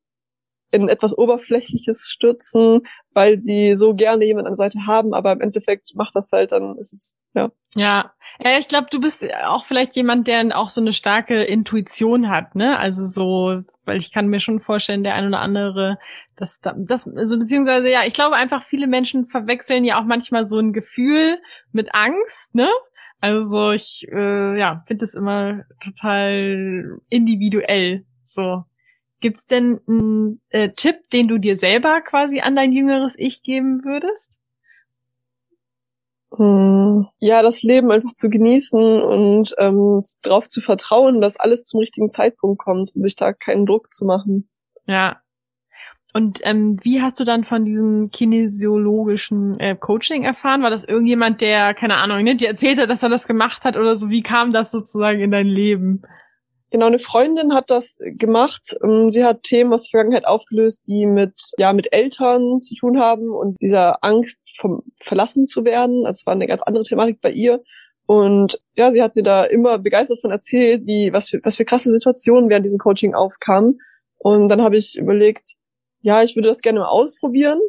in 0.71 0.89
etwas 0.89 1.17
Oberflächliches 1.17 2.11
stürzen, 2.11 2.83
weil 3.13 3.39
sie 3.39 3.75
so 3.75 3.95
gerne 3.95 4.25
jemand 4.25 4.47
an 4.47 4.53
der 4.53 4.57
Seite 4.57 4.87
haben, 4.87 5.15
aber 5.15 5.33
im 5.33 5.41
Endeffekt 5.41 5.95
macht 5.95 6.15
das 6.15 6.31
halt 6.33 6.53
dann, 6.53 6.77
ist 6.79 6.93
es, 6.93 7.19
ja. 7.35 7.51
Ja. 7.75 8.13
Ja, 8.43 8.59
ich 8.59 8.69
glaube, 8.69 8.87
du 8.91 9.01
bist 9.01 9.27
auch 9.47 9.65
vielleicht 9.65 9.95
jemand, 9.97 10.27
der 10.27 10.57
auch 10.57 10.71
so 10.71 10.81
eine 10.81 10.93
starke 10.93 11.43
Intuition 11.43 12.31
hat, 12.31 12.55
ne? 12.55 12.79
Also 12.79 13.05
so, 13.05 13.63
weil 13.85 13.99
ich 13.99 14.13
kann 14.13 14.29
mir 14.29 14.41
schon 14.41 14.61
vorstellen, 14.61 15.03
der 15.03 15.15
ein 15.15 15.27
oder 15.27 15.41
andere, 15.41 15.99
das, 16.37 16.61
das, 16.61 17.07
also 17.07 17.39
beziehungsweise, 17.39 17.91
ja, 17.91 18.01
ich 18.07 18.15
glaube 18.15 18.37
einfach, 18.37 18.63
viele 18.63 18.87
Menschen 18.87 19.27
verwechseln 19.27 19.85
ja 19.85 20.01
auch 20.01 20.05
manchmal 20.05 20.47
so 20.47 20.59
ein 20.59 20.73
Gefühl 20.73 21.39
mit 21.73 21.95
Angst, 21.95 22.55
ne? 22.55 22.69
Also 23.21 23.73
ich, 23.73 24.07
äh, 24.11 24.59
ja, 24.59 24.85
finde 24.87 25.05
es 25.05 25.15
immer 25.15 25.65
total 25.83 26.99
individuell, 27.11 28.07
so. 28.25 28.65
Gibt's 29.21 29.47
denn 29.47 29.81
einen 29.87 30.41
äh, 30.49 30.71
Tipp, 30.71 31.11
den 31.13 31.29
du 31.29 31.39
dir 31.39 31.57
selber 31.57 32.01
quasi 32.01 32.41
an 32.41 32.57
dein 32.57 32.73
jüngeres 32.73 33.19
Ich 33.19 33.43
geben 33.43 33.85
würdest? 33.85 34.39
Hm, 36.37 37.09
ja, 37.19 37.43
das 37.43 37.63
Leben 37.63 37.91
einfach 37.91 38.13
zu 38.13 38.31
genießen 38.31 39.03
und 39.03 39.55
ähm, 39.59 40.03
darauf 40.23 40.49
zu 40.49 40.61
vertrauen, 40.61 41.21
dass 41.21 41.41
alles 41.41 41.65
zum 41.65 41.81
richtigen 41.81 42.11
Zeitpunkt 42.11 42.63
kommt 42.63 42.93
und 42.95 43.03
sich 43.03 43.17
da 43.17 43.33
keinen 43.33 43.67
Druck 43.67 43.93
zu 43.93 44.05
machen. 44.05 44.49
Ja. 44.87 45.21
Und 46.13 46.41
ähm, 46.43 46.79
wie 46.83 47.03
hast 47.03 47.21
du 47.21 47.25
dann 47.25 47.45
von 47.45 47.65
diesem 47.65 48.11
kinesiologischen 48.11 49.61
äh, 49.61 49.77
Coaching 49.77 50.25
erfahren? 50.25 50.63
War 50.63 50.71
das 50.71 50.85
irgendjemand, 50.85 51.41
der, 51.41 51.75
keine 51.75 51.97
Ahnung, 51.97 52.23
ne, 52.23 52.37
dir 52.37 52.49
erzählt 52.49 52.81
hat, 52.81 52.91
dass 52.91 53.03
er 53.03 53.09
das 53.09 53.29
gemacht 53.29 53.65
hat 53.65 53.77
oder 53.77 53.97
so? 53.97 54.09
Wie 54.09 54.23
kam 54.23 54.53
das 54.53 54.73
sozusagen 54.73 55.21
in 55.21 55.31
dein 55.31 55.47
Leben? 55.47 56.03
Genau, 56.71 56.87
eine 56.87 57.01
Freundin 57.01 57.53
hat 57.53 57.69
das 57.69 57.99
gemacht. 58.01 58.77
Ähm, 58.83 59.11
sie 59.11 59.25
hat 59.25 59.43
Themen 59.43 59.73
aus 59.73 59.83
der 59.83 59.99
Vergangenheit 59.99 60.27
aufgelöst, 60.27 60.87
die 60.87 61.05
mit, 61.05 61.35
ja, 61.59 61.73
mit 61.73 61.93
Eltern 61.93 62.61
zu 62.63 62.75
tun 62.77 63.01
haben 63.01 63.31
und 63.31 63.57
dieser 63.61 64.05
Angst 64.05 64.41
vom 64.57 64.83
verlassen 65.01 65.47
zu 65.47 65.65
werden. 65.65 66.07
Also 66.07 66.21
es 66.21 66.27
war 66.27 66.35
eine 66.35 66.47
ganz 66.47 66.63
andere 66.63 66.85
Thematik 66.85 67.21
bei 67.21 67.31
ihr. 67.31 67.63
Und 68.07 68.61
ja, 68.77 68.93
sie 68.93 69.03
hat 69.03 69.17
mir 69.17 69.23
da 69.23 69.45
immer 69.45 69.79
begeistert 69.79 70.21
von 70.21 70.31
erzählt, 70.31 70.87
wie, 70.87 71.13
was 71.13 71.29
für, 71.29 71.41
was 71.43 71.57
für 71.57 71.65
krasse 71.65 71.91
Situationen 71.93 72.51
während 72.51 72.65
diesem 72.65 72.79
Coaching 72.79 73.15
aufkamen. 73.15 73.79
Und 74.19 74.49
dann 74.49 74.63
habe 74.63 74.77
ich 74.77 74.97
überlegt, 74.97 75.55
ja, 76.03 76.23
ich 76.23 76.37
würde 76.37 76.49
das 76.49 76.61
gerne 76.61 76.81
mal 76.81 76.89
ausprobieren 76.89 77.61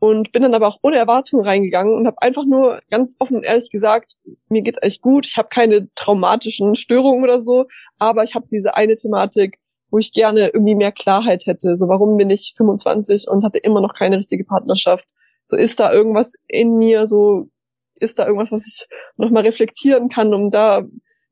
und 0.00 0.32
bin 0.32 0.42
dann 0.42 0.54
aber 0.54 0.66
auch 0.66 0.78
ohne 0.82 0.96
Erwartung 0.96 1.42
reingegangen 1.42 1.94
und 1.94 2.06
habe 2.06 2.20
einfach 2.22 2.44
nur 2.44 2.80
ganz 2.90 3.14
offen 3.18 3.36
und 3.36 3.44
ehrlich 3.44 3.70
gesagt, 3.70 4.16
mir 4.48 4.62
geht's 4.62 4.78
echt 4.80 5.02
gut, 5.02 5.26
ich 5.26 5.36
habe 5.36 5.48
keine 5.48 5.88
traumatischen 5.94 6.74
Störungen 6.74 7.22
oder 7.22 7.38
so, 7.38 7.66
aber 7.98 8.24
ich 8.24 8.34
habe 8.34 8.46
diese 8.50 8.74
eine 8.74 8.94
Thematik, 8.94 9.58
wo 9.90 9.98
ich 9.98 10.12
gerne 10.12 10.48
irgendwie 10.48 10.74
mehr 10.74 10.92
Klarheit 10.92 11.44
hätte. 11.46 11.76
So, 11.76 11.88
warum 11.88 12.16
bin 12.16 12.30
ich 12.30 12.54
25 12.56 13.28
und 13.28 13.44
hatte 13.44 13.58
immer 13.58 13.80
noch 13.80 13.92
keine 13.92 14.16
richtige 14.16 14.44
Partnerschaft? 14.44 15.06
So, 15.44 15.56
ist 15.56 15.78
da 15.78 15.92
irgendwas 15.92 16.34
in 16.46 16.78
mir? 16.78 17.04
So, 17.06 17.48
ist 17.96 18.18
da 18.18 18.26
irgendwas, 18.26 18.52
was 18.52 18.66
ich 18.66 18.86
nochmal 19.16 19.42
reflektieren 19.42 20.08
kann, 20.08 20.32
um 20.32 20.50
da 20.50 20.82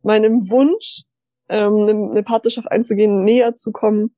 meinem 0.02 0.50
Wunsch, 0.50 1.04
ähm, 1.48 2.10
eine 2.12 2.22
Partnerschaft 2.22 2.70
einzugehen, 2.70 3.24
näher 3.24 3.54
zu 3.54 3.72
kommen? 3.72 4.14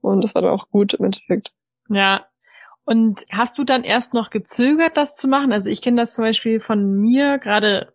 Und 0.00 0.24
das 0.24 0.34
war 0.34 0.42
dann 0.42 0.52
auch 0.52 0.68
gut 0.70 0.94
im 0.94 1.04
Endeffekt. 1.04 1.52
Ja, 1.88 2.26
und 2.84 3.24
hast 3.30 3.58
du 3.58 3.64
dann 3.64 3.84
erst 3.84 4.14
noch 4.14 4.30
gezögert, 4.30 4.96
das 4.96 5.16
zu 5.16 5.28
machen? 5.28 5.52
Also 5.52 5.70
ich 5.70 5.82
kenne 5.82 6.00
das 6.00 6.14
zum 6.14 6.24
Beispiel 6.24 6.60
von 6.60 6.94
mir, 7.00 7.38
gerade 7.38 7.92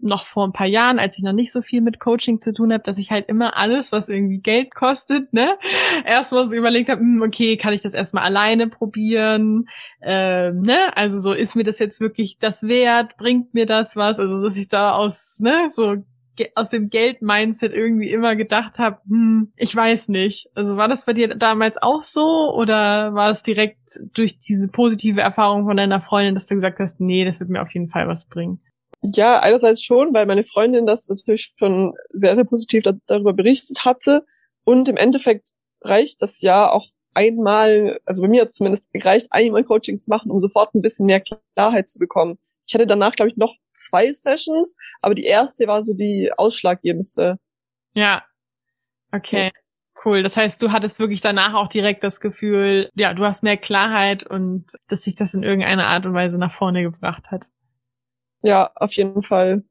noch 0.00 0.26
vor 0.26 0.46
ein 0.46 0.52
paar 0.52 0.66
Jahren, 0.66 0.98
als 0.98 1.16
ich 1.16 1.24
noch 1.24 1.32
nicht 1.32 1.52
so 1.52 1.62
viel 1.62 1.80
mit 1.80 1.98
Coaching 1.98 2.38
zu 2.38 2.52
tun 2.52 2.72
habe, 2.72 2.82
dass 2.82 2.98
ich 2.98 3.10
halt 3.10 3.28
immer 3.28 3.56
alles, 3.56 3.92
was 3.92 4.08
irgendwie 4.08 4.38
Geld 4.38 4.74
kostet, 4.74 5.32
ne, 5.32 5.56
erstmal 6.04 6.46
so 6.46 6.54
überlegt 6.54 6.90
habe, 6.90 7.00
hm, 7.00 7.22
okay, 7.22 7.56
kann 7.56 7.72
ich 7.72 7.82
das 7.82 7.94
erstmal 7.94 8.24
alleine 8.24 8.68
probieren, 8.68 9.68
ähm, 10.02 10.60
ne, 10.60 10.96
also 10.96 11.18
so 11.18 11.32
ist 11.32 11.54
mir 11.54 11.64
das 11.64 11.78
jetzt 11.78 12.00
wirklich 12.00 12.38
das 12.38 12.64
wert, 12.64 13.16
bringt 13.16 13.54
mir 13.54 13.66
das 13.66 13.96
was, 13.96 14.20
also 14.20 14.42
dass 14.42 14.56
ich 14.56 14.68
da 14.68 14.92
aus, 14.92 15.38
ne, 15.40 15.70
so 15.72 15.96
aus 16.54 16.70
dem 16.70 16.90
Geld-Mindset 16.90 17.72
irgendwie 17.72 18.10
immer 18.10 18.36
gedacht 18.36 18.78
habe, 18.78 18.98
hm, 19.06 19.52
ich 19.56 19.74
weiß 19.74 20.08
nicht. 20.08 20.48
Also 20.54 20.76
war 20.76 20.88
das 20.88 21.04
bei 21.04 21.12
dir 21.12 21.28
damals 21.34 21.76
auch 21.80 22.02
so 22.02 22.52
oder 22.54 23.14
war 23.14 23.30
es 23.30 23.42
direkt 23.42 24.00
durch 24.14 24.38
diese 24.38 24.68
positive 24.68 25.20
Erfahrung 25.20 25.66
von 25.66 25.76
deiner 25.76 26.00
Freundin, 26.00 26.34
dass 26.34 26.46
du 26.46 26.54
gesagt 26.54 26.78
hast, 26.78 27.00
nee, 27.00 27.24
das 27.24 27.40
wird 27.40 27.50
mir 27.50 27.62
auf 27.62 27.72
jeden 27.72 27.88
Fall 27.88 28.08
was 28.08 28.26
bringen? 28.26 28.60
Ja, 29.02 29.40
einerseits 29.40 29.82
schon, 29.82 30.14
weil 30.14 30.26
meine 30.26 30.44
Freundin 30.44 30.86
das 30.86 31.08
natürlich 31.08 31.52
schon 31.58 31.94
sehr, 32.08 32.34
sehr 32.36 32.44
positiv 32.44 32.84
da 32.84 32.92
darüber 33.06 33.34
berichtet 33.34 33.84
hatte. 33.84 34.24
Und 34.64 34.88
im 34.88 34.96
Endeffekt 34.96 35.50
reicht 35.82 36.22
das 36.22 36.40
ja 36.40 36.70
auch 36.70 36.86
einmal, 37.12 37.98
also 38.04 38.22
bei 38.22 38.28
mir 38.28 38.40
hat 38.40 38.48
es 38.48 38.54
zumindest 38.54 38.90
gereicht, 38.92 39.28
einmal 39.30 39.64
Coaching 39.64 39.98
zu 39.98 40.10
machen, 40.10 40.30
um 40.30 40.38
sofort 40.38 40.74
ein 40.74 40.82
bisschen 40.82 41.06
mehr 41.06 41.22
Klarheit 41.54 41.88
zu 41.88 41.98
bekommen. 41.98 42.38
Ich 42.66 42.74
hatte 42.74 42.86
danach, 42.86 43.12
glaube 43.12 43.30
ich, 43.30 43.36
noch 43.36 43.54
zwei 43.72 44.12
Sessions, 44.12 44.76
aber 45.02 45.14
die 45.14 45.24
erste 45.24 45.66
war 45.66 45.82
so 45.82 45.94
die 45.94 46.30
ausschlaggebendste. 46.36 47.38
Ja. 47.94 48.24
Okay. 49.12 49.52
Cool. 50.04 50.22
Das 50.22 50.36
heißt, 50.36 50.62
du 50.62 50.72
hattest 50.72 50.98
wirklich 50.98 51.20
danach 51.20 51.54
auch 51.54 51.68
direkt 51.68 52.04
das 52.04 52.20
Gefühl, 52.20 52.90
ja, 52.94 53.14
du 53.14 53.24
hast 53.24 53.42
mehr 53.42 53.56
Klarheit 53.56 54.24
und 54.24 54.66
dass 54.88 55.02
sich 55.02 55.14
das 55.16 55.34
in 55.34 55.42
irgendeiner 55.42 55.86
Art 55.86 56.04
und 56.04 56.14
Weise 56.14 56.36
nach 56.36 56.52
vorne 56.52 56.82
gebracht 56.82 57.30
hat. 57.30 57.46
Ja, 58.42 58.70
auf 58.74 58.92
jeden 58.92 59.22
Fall. 59.22 59.64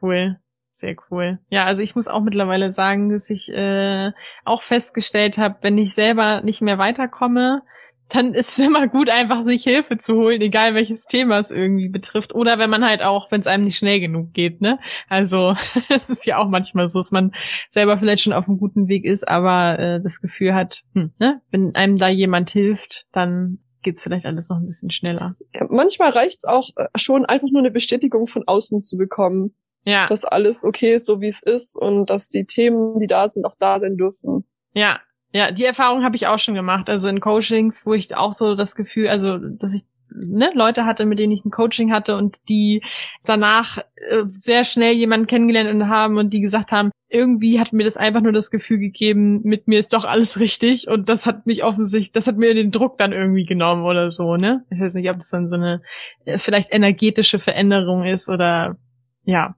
Cool. 0.00 0.40
Sehr 0.72 0.94
cool. 1.10 1.40
Ja, 1.50 1.64
also 1.64 1.82
ich 1.82 1.96
muss 1.96 2.06
auch 2.06 2.22
mittlerweile 2.22 2.72
sagen, 2.72 3.10
dass 3.10 3.30
ich 3.30 3.52
äh, 3.52 4.12
auch 4.44 4.62
festgestellt 4.62 5.36
habe, 5.36 5.58
wenn 5.62 5.76
ich 5.76 5.92
selber 5.92 6.40
nicht 6.42 6.60
mehr 6.60 6.78
weiterkomme, 6.78 7.62
dann 8.08 8.34
ist 8.34 8.58
es 8.58 8.66
immer 8.66 8.88
gut, 8.88 9.10
einfach 9.10 9.44
sich 9.44 9.64
Hilfe 9.64 9.98
zu 9.98 10.14
holen, 10.16 10.40
egal 10.40 10.74
welches 10.74 11.04
Thema 11.04 11.38
es 11.38 11.50
irgendwie 11.50 11.88
betrifft. 11.88 12.34
Oder 12.34 12.58
wenn 12.58 12.70
man 12.70 12.84
halt 12.84 13.02
auch, 13.02 13.30
wenn 13.30 13.40
es 13.40 13.46
einem 13.46 13.64
nicht 13.64 13.76
schnell 13.76 14.00
genug 14.00 14.32
geht, 14.32 14.60
ne? 14.60 14.78
Also 15.08 15.54
es 15.94 16.08
ist 16.08 16.24
ja 16.24 16.38
auch 16.38 16.48
manchmal 16.48 16.88
so, 16.88 16.98
dass 16.98 17.10
man 17.10 17.32
selber 17.68 17.98
vielleicht 17.98 18.22
schon 18.22 18.32
auf 18.32 18.48
einem 18.48 18.58
guten 18.58 18.88
Weg 18.88 19.04
ist, 19.04 19.28
aber 19.28 19.78
äh, 19.78 20.00
das 20.02 20.20
Gefühl 20.20 20.54
hat, 20.54 20.82
hm, 20.94 21.12
ne? 21.18 21.42
wenn 21.50 21.74
einem 21.74 21.96
da 21.96 22.08
jemand 22.08 22.50
hilft, 22.50 23.06
dann 23.12 23.58
geht's 23.82 24.02
vielleicht 24.02 24.26
alles 24.26 24.48
noch 24.48 24.56
ein 24.56 24.66
bisschen 24.66 24.90
schneller. 24.90 25.36
Ja, 25.54 25.66
manchmal 25.68 26.10
reicht's 26.10 26.44
auch 26.44 26.70
äh, 26.76 26.86
schon, 26.96 27.26
einfach 27.26 27.48
nur 27.50 27.60
eine 27.60 27.70
Bestätigung 27.70 28.26
von 28.26 28.44
außen 28.46 28.80
zu 28.80 28.96
bekommen. 28.96 29.54
Ja. 29.84 30.06
Dass 30.06 30.24
alles 30.24 30.64
okay 30.64 30.94
ist, 30.94 31.06
so 31.06 31.20
wie 31.20 31.28
es 31.28 31.42
ist 31.42 31.76
und 31.76 32.10
dass 32.10 32.28
die 32.28 32.44
Themen, 32.44 32.94
die 32.98 33.06
da 33.06 33.28
sind, 33.28 33.46
auch 33.46 33.54
da 33.58 33.78
sein 33.78 33.96
dürfen. 33.96 34.44
Ja, 34.74 35.00
ja, 35.32 35.50
die 35.52 35.64
Erfahrung 35.64 36.04
habe 36.04 36.16
ich 36.16 36.26
auch 36.26 36.38
schon 36.38 36.54
gemacht. 36.54 36.88
Also 36.88 37.08
in 37.08 37.20
Coachings, 37.20 37.84
wo 37.84 37.94
ich 37.94 38.16
auch 38.16 38.32
so 38.32 38.54
das 38.54 38.74
Gefühl, 38.74 39.08
also 39.08 39.38
dass 39.38 39.74
ich 39.74 39.82
ne, 40.10 40.50
Leute 40.54 40.84
hatte, 40.84 41.04
mit 41.04 41.18
denen 41.18 41.32
ich 41.32 41.44
ein 41.44 41.50
Coaching 41.50 41.92
hatte 41.92 42.16
und 42.16 42.48
die 42.48 42.82
danach 43.24 43.78
äh, 43.78 44.24
sehr 44.26 44.64
schnell 44.64 44.94
jemanden 44.94 45.26
kennengelernt 45.26 45.70
und 45.70 45.88
haben 45.88 46.16
und 46.18 46.32
die 46.32 46.40
gesagt 46.40 46.72
haben, 46.72 46.90
irgendwie 47.10 47.58
hat 47.58 47.72
mir 47.72 47.84
das 47.84 47.96
einfach 47.96 48.20
nur 48.20 48.32
das 48.32 48.50
Gefühl 48.50 48.78
gegeben, 48.78 49.40
mit 49.42 49.66
mir 49.66 49.78
ist 49.78 49.94
doch 49.94 50.04
alles 50.04 50.40
richtig 50.40 50.88
und 50.88 51.08
das 51.08 51.26
hat 51.26 51.46
mich 51.46 51.64
offensichtlich, 51.64 52.12
das 52.12 52.26
hat 52.26 52.36
mir 52.36 52.54
den 52.54 52.70
Druck 52.70 52.98
dann 52.98 53.12
irgendwie 53.12 53.46
genommen 53.46 53.84
oder 53.84 54.10
so, 54.10 54.36
ne? 54.36 54.64
Ich 54.70 54.80
weiß 54.80 54.94
nicht, 54.94 55.10
ob 55.10 55.16
das 55.16 55.30
dann 55.30 55.48
so 55.48 55.54
eine 55.54 55.82
äh, 56.24 56.38
vielleicht 56.38 56.72
energetische 56.72 57.38
Veränderung 57.38 58.04
ist 58.04 58.28
oder 58.28 58.76
ja, 59.24 59.56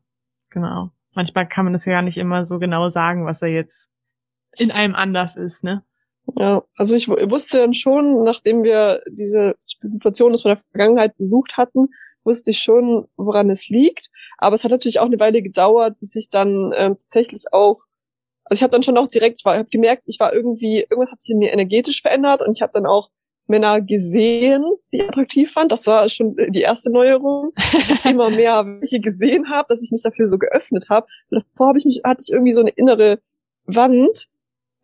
genau. 0.50 0.90
Manchmal 1.14 1.48
kann 1.48 1.64
man 1.64 1.72
das 1.72 1.86
ja 1.86 1.92
gar 1.94 2.02
nicht 2.02 2.18
immer 2.18 2.44
so 2.44 2.58
genau 2.58 2.88
sagen, 2.88 3.26
was 3.26 3.42
er 3.42 3.48
jetzt 3.48 3.92
in 4.56 4.70
einem 4.70 4.94
anders 4.94 5.36
ist, 5.36 5.64
ne? 5.64 5.84
Ja, 6.38 6.62
also 6.76 6.96
ich 6.96 7.08
wusste 7.08 7.58
dann 7.58 7.74
schon, 7.74 8.22
nachdem 8.22 8.62
wir 8.62 9.02
diese 9.10 9.56
Situation 9.82 10.32
aus 10.32 10.44
meiner 10.44 10.60
Vergangenheit 10.70 11.16
besucht 11.16 11.56
hatten, 11.56 11.88
wusste 12.24 12.50
ich 12.52 12.58
schon, 12.58 13.06
woran 13.16 13.50
es 13.50 13.68
liegt. 13.68 14.10
Aber 14.38 14.54
es 14.54 14.62
hat 14.62 14.70
natürlich 14.70 15.00
auch 15.00 15.06
eine 15.06 15.18
Weile 15.18 15.42
gedauert, 15.42 15.98
bis 15.98 16.14
ich 16.16 16.30
dann 16.30 16.72
ähm, 16.76 16.96
tatsächlich 16.96 17.44
auch, 17.52 17.84
also 18.44 18.58
ich 18.58 18.62
habe 18.62 18.72
dann 18.72 18.82
schon 18.82 18.98
auch 18.98 19.08
direkt, 19.08 19.38
ich 19.40 19.44
habe 19.44 19.64
gemerkt, 19.64 20.04
ich 20.06 20.20
war 20.20 20.32
irgendwie, 20.32 20.80
irgendwas 20.80 21.10
hat 21.10 21.20
sich 21.20 21.32
in 21.32 21.38
mir 21.38 21.52
energetisch 21.52 22.02
verändert 22.02 22.42
und 22.42 22.56
ich 22.56 22.62
habe 22.62 22.72
dann 22.72 22.86
auch 22.86 23.08
Männer 23.46 23.80
gesehen, 23.80 24.64
die 24.92 24.98
ich 24.98 25.08
attraktiv 25.08 25.50
fand. 25.50 25.72
Das 25.72 25.86
war 25.86 26.08
schon 26.08 26.36
die 26.50 26.60
erste 26.60 26.90
Neuerung. 26.90 27.52
immer 28.04 28.30
mehr 28.30 28.64
welche 28.64 29.00
gesehen 29.00 29.50
habe, 29.50 29.66
dass 29.68 29.82
ich 29.82 29.90
mich 29.90 30.02
dafür 30.02 30.26
so 30.26 30.38
geöffnet 30.38 30.86
habe. 30.88 31.06
Davor 31.30 31.68
habe 31.68 31.78
ich 31.78 31.84
mich, 31.84 32.02
hatte 32.04 32.22
ich 32.26 32.32
irgendwie 32.32 32.52
so 32.52 32.60
eine 32.60 32.70
innere 32.70 33.18
Wand, 33.64 34.28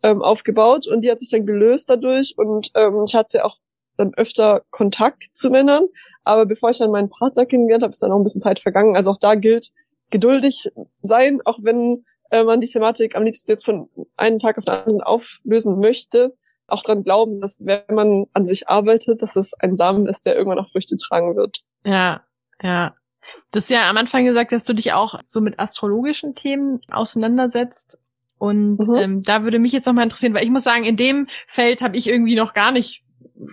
ähm, 0.07 0.21
aufgebaut 0.21 0.87
und 0.87 1.01
die 1.01 1.11
hat 1.11 1.19
sich 1.19 1.29
dann 1.29 1.45
gelöst 1.45 1.89
dadurch 1.89 2.33
und 2.37 2.71
ähm, 2.75 3.01
ich 3.05 3.13
hatte 3.13 3.43
auch 3.43 3.57
dann 3.97 4.13
öfter 4.15 4.63
Kontakt 4.69 5.23
zu 5.33 5.49
Männern, 5.49 5.85
aber 6.23 6.45
bevor 6.45 6.69
ich 6.69 6.77
dann 6.77 6.91
meinen 6.91 7.09
Partner 7.09 7.45
kennengelernt 7.45 7.83
habe, 7.83 7.91
ist 7.91 8.01
dann 8.01 8.11
auch 8.11 8.17
ein 8.17 8.23
bisschen 8.23 8.41
Zeit 8.41 8.59
vergangen. 8.59 8.95
Also 8.95 9.11
auch 9.11 9.17
da 9.17 9.35
gilt 9.35 9.71
geduldig 10.11 10.69
sein, 11.01 11.41
auch 11.43 11.59
wenn 11.61 12.05
äh, 12.31 12.43
man 12.43 12.61
die 12.61 12.67
Thematik 12.67 13.15
am 13.15 13.23
liebsten 13.23 13.51
jetzt 13.51 13.65
von 13.65 13.89
einem 14.15 14.39
Tag 14.39 14.57
auf 14.57 14.65
den 14.65 14.75
anderen 14.75 15.01
auflösen 15.01 15.79
möchte, 15.79 16.35
auch 16.67 16.83
dran 16.83 17.03
glauben, 17.03 17.41
dass 17.41 17.57
wenn 17.59 17.81
man 17.89 18.25
an 18.33 18.45
sich 18.45 18.69
arbeitet, 18.69 19.21
dass 19.21 19.35
es 19.35 19.53
ein 19.55 19.75
Samen 19.75 20.07
ist, 20.07 20.25
der 20.25 20.35
irgendwann 20.35 20.59
auch 20.59 20.69
Früchte 20.69 20.95
tragen 20.97 21.35
wird. 21.35 21.59
Ja, 21.83 22.23
ja. 22.61 22.95
Du 23.51 23.57
hast 23.57 23.69
ja 23.69 23.89
am 23.89 23.97
Anfang 23.97 24.23
gesagt, 24.23 24.53
dass 24.53 24.63
du 24.63 24.73
dich 24.73 24.93
auch 24.93 25.19
so 25.25 25.41
mit 25.41 25.59
astrologischen 25.59 26.33
Themen 26.33 26.81
auseinandersetzt. 26.89 27.97
Und 28.37 28.87
mhm. 28.87 28.95
ähm, 28.95 29.23
da 29.23 29.43
würde 29.43 29.59
mich 29.59 29.71
jetzt 29.71 29.85
noch 29.85 29.93
mal 29.93 30.03
interessieren, 30.03 30.33
weil 30.33 30.43
ich 30.43 30.51
muss 30.51 30.63
sagen, 30.63 30.83
in 30.83 30.97
dem 30.97 31.27
Feld 31.47 31.81
habe 31.81 31.97
ich 31.97 32.07
irgendwie 32.07 32.35
noch 32.35 32.53
gar 32.53 32.71
nicht 32.71 33.03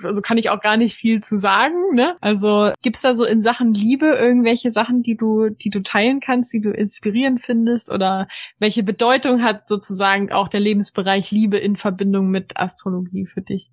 also 0.02 0.20
kann 0.22 0.38
ich 0.38 0.50
auch 0.50 0.60
gar 0.60 0.76
nicht 0.76 0.94
viel 0.94 1.20
zu 1.20 1.36
sagen, 1.36 1.94
ne? 1.94 2.16
Also 2.20 2.70
gibt's 2.82 3.02
da 3.02 3.14
so 3.14 3.24
in 3.24 3.40
Sachen 3.40 3.72
Liebe 3.72 4.06
irgendwelche 4.06 4.70
Sachen, 4.70 5.02
die 5.02 5.16
du, 5.16 5.50
die 5.50 5.70
du 5.70 5.82
teilen 5.82 6.20
kannst, 6.20 6.52
die 6.52 6.60
du 6.60 6.70
inspirierend 6.70 7.42
findest 7.42 7.92
oder 7.92 8.26
welche 8.58 8.82
Bedeutung 8.82 9.42
hat 9.42 9.68
sozusagen 9.68 10.32
auch 10.32 10.48
der 10.48 10.60
Lebensbereich 10.60 11.30
Liebe 11.30 11.58
in 11.58 11.76
Verbindung 11.76 12.30
mit 12.30 12.56
Astrologie 12.56 13.26
für 13.26 13.42
dich? 13.42 13.70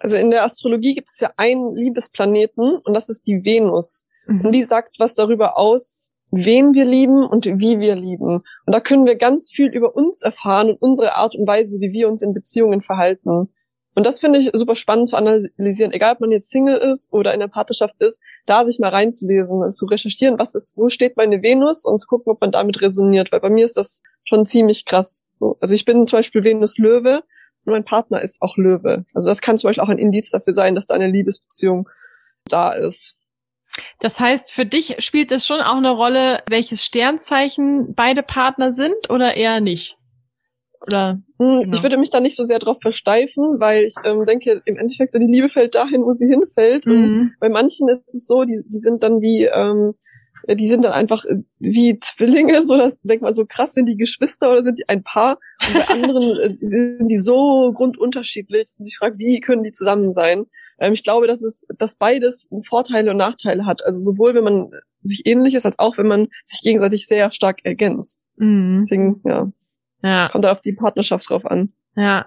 Also 0.00 0.16
in 0.16 0.30
der 0.30 0.44
Astrologie 0.44 0.94
gibt 0.94 1.10
es 1.10 1.20
ja 1.20 1.30
einen 1.36 1.74
Liebesplaneten 1.74 2.78
und 2.82 2.94
das 2.94 3.08
ist 3.08 3.26
die 3.26 3.44
Venus. 3.44 4.08
Mhm. 4.26 4.46
Und 4.46 4.52
die 4.52 4.62
sagt 4.62 4.98
was 4.98 5.14
darüber 5.14 5.56
aus, 5.56 6.14
wen 6.32 6.74
wir 6.74 6.86
lieben 6.86 7.24
und 7.24 7.46
wie 7.46 7.78
wir 7.78 7.94
lieben. 7.94 8.42
Und 8.66 8.74
da 8.74 8.80
können 8.80 9.06
wir 9.06 9.16
ganz 9.16 9.50
viel 9.50 9.68
über 9.68 9.94
uns 9.94 10.22
erfahren 10.22 10.70
und 10.70 10.82
unsere 10.82 11.14
Art 11.14 11.36
und 11.36 11.46
Weise, 11.46 11.78
wie 11.80 11.92
wir 11.92 12.08
uns 12.08 12.22
in 12.22 12.32
Beziehungen 12.32 12.80
verhalten. 12.80 13.50
Und 13.94 14.06
das 14.06 14.20
finde 14.20 14.38
ich 14.38 14.50
super 14.54 14.74
spannend 14.74 15.10
zu 15.10 15.16
analysieren, 15.16 15.92
egal 15.92 16.14
ob 16.14 16.20
man 16.20 16.32
jetzt 16.32 16.48
Single 16.48 16.78
ist 16.78 17.12
oder 17.12 17.34
in 17.34 17.40
der 17.40 17.48
Partnerschaft 17.48 18.00
ist, 18.00 18.22
da 18.46 18.64
sich 18.64 18.78
mal 18.78 18.88
reinzulesen, 18.88 19.70
zu 19.70 19.84
recherchieren, 19.84 20.38
was 20.38 20.54
ist, 20.54 20.78
wo 20.78 20.88
steht 20.88 21.18
meine 21.18 21.42
Venus 21.42 21.84
und 21.84 22.00
zu 22.00 22.06
gucken, 22.06 22.32
ob 22.32 22.40
man 22.40 22.50
damit 22.50 22.80
resoniert, 22.80 23.30
weil 23.30 23.40
bei 23.40 23.50
mir 23.50 23.66
ist 23.66 23.76
das 23.76 24.02
schon 24.24 24.46
ziemlich 24.46 24.86
krass. 24.86 25.26
Also 25.60 25.74
ich 25.74 25.84
bin 25.84 26.06
zum 26.06 26.20
Beispiel 26.20 26.42
Venus 26.42 26.78
Löwe 26.78 27.22
und 27.66 27.72
mein 27.72 27.84
Partner 27.84 28.22
ist 28.22 28.40
auch 28.40 28.56
Löwe. 28.56 29.04
Also 29.12 29.28
das 29.28 29.42
kann 29.42 29.58
zum 29.58 29.68
Beispiel 29.68 29.84
auch 29.84 29.90
ein 29.90 29.98
Indiz 29.98 30.30
dafür 30.30 30.54
sein, 30.54 30.74
dass 30.74 30.86
da 30.86 30.94
eine 30.94 31.08
Liebesbeziehung 31.08 31.86
da 32.48 32.72
ist. 32.72 33.18
Das 34.00 34.20
heißt, 34.20 34.52
für 34.52 34.66
dich 34.66 34.96
spielt 34.98 35.32
es 35.32 35.46
schon 35.46 35.60
auch 35.60 35.76
eine 35.76 35.90
Rolle, 35.90 36.42
welches 36.48 36.84
Sternzeichen 36.84 37.94
beide 37.94 38.22
Partner 38.22 38.72
sind 38.72 39.10
oder 39.10 39.36
eher 39.36 39.60
nicht? 39.60 39.96
Oder 40.86 41.22
hm, 41.38 41.62
genau. 41.62 41.76
ich 41.76 41.82
würde 41.82 41.96
mich 41.96 42.10
da 42.10 42.20
nicht 42.20 42.36
so 42.36 42.44
sehr 42.44 42.58
drauf 42.58 42.78
versteifen, 42.80 43.60
weil 43.60 43.84
ich 43.84 43.94
ähm, 44.04 44.26
denke, 44.26 44.62
im 44.64 44.76
Endeffekt 44.76 45.12
so 45.12 45.18
die 45.18 45.32
Liebe 45.32 45.48
fällt 45.48 45.74
dahin, 45.74 46.02
wo 46.02 46.10
sie 46.10 46.28
hinfällt. 46.28 46.86
Mhm. 46.86 46.92
Und 46.92 47.34
bei 47.38 47.48
manchen 47.48 47.88
ist 47.88 48.12
es 48.12 48.26
so, 48.26 48.44
die, 48.44 48.60
die 48.66 48.78
sind 48.78 49.02
dann 49.04 49.20
wie, 49.20 49.44
ähm, 49.44 49.92
die 50.48 50.66
sind 50.66 50.84
dann 50.84 50.92
einfach 50.92 51.24
äh, 51.24 51.42
wie 51.60 52.00
Zwillinge, 52.00 52.62
so 52.62 52.76
dass 52.76 53.00
denk 53.02 53.22
mal 53.22 53.32
so 53.32 53.46
krass 53.46 53.74
sind 53.74 53.88
die 53.88 53.96
Geschwister 53.96 54.50
oder 54.50 54.62
sind 54.62 54.78
die 54.78 54.88
ein 54.88 55.04
Paar. 55.04 55.38
Und 55.68 55.74
bei 55.74 55.88
anderen 55.88 56.40
äh, 56.40 56.48
die 56.48 56.66
sind 56.66 57.08
die 57.08 57.18
so 57.18 57.72
grundunterschiedlich, 57.72 58.62
dass 58.62 58.78
man 58.80 58.84
sich 58.84 58.96
fragt, 58.98 59.18
wie 59.18 59.40
können 59.40 59.62
die 59.62 59.72
zusammen 59.72 60.10
sein? 60.10 60.46
Ähm, 60.78 60.92
ich 60.92 61.02
glaube, 61.02 61.26
dass 61.26 61.42
es, 61.42 61.66
dass 61.78 61.96
beides 61.96 62.48
Vorteile 62.66 63.10
und 63.10 63.16
Nachteile 63.16 63.66
hat. 63.66 63.84
Also 63.84 64.00
sowohl 64.00 64.34
wenn 64.34 64.44
man 64.44 64.70
sich 65.00 65.22
ähnlich 65.26 65.54
ist, 65.54 65.66
als 65.66 65.78
auch 65.78 65.98
wenn 65.98 66.06
man 66.06 66.28
sich 66.44 66.62
gegenseitig 66.62 67.06
sehr 67.06 67.30
stark 67.32 67.64
ergänzt. 67.64 68.26
Mhm. 68.36 68.84
Deswegen, 68.84 69.20
ja. 69.24 69.52
Ja. 70.02 70.28
Kommt 70.30 70.46
auf 70.46 70.60
die 70.60 70.72
Partnerschaft 70.72 71.28
drauf 71.30 71.46
an. 71.46 71.72
Ja. 71.96 72.26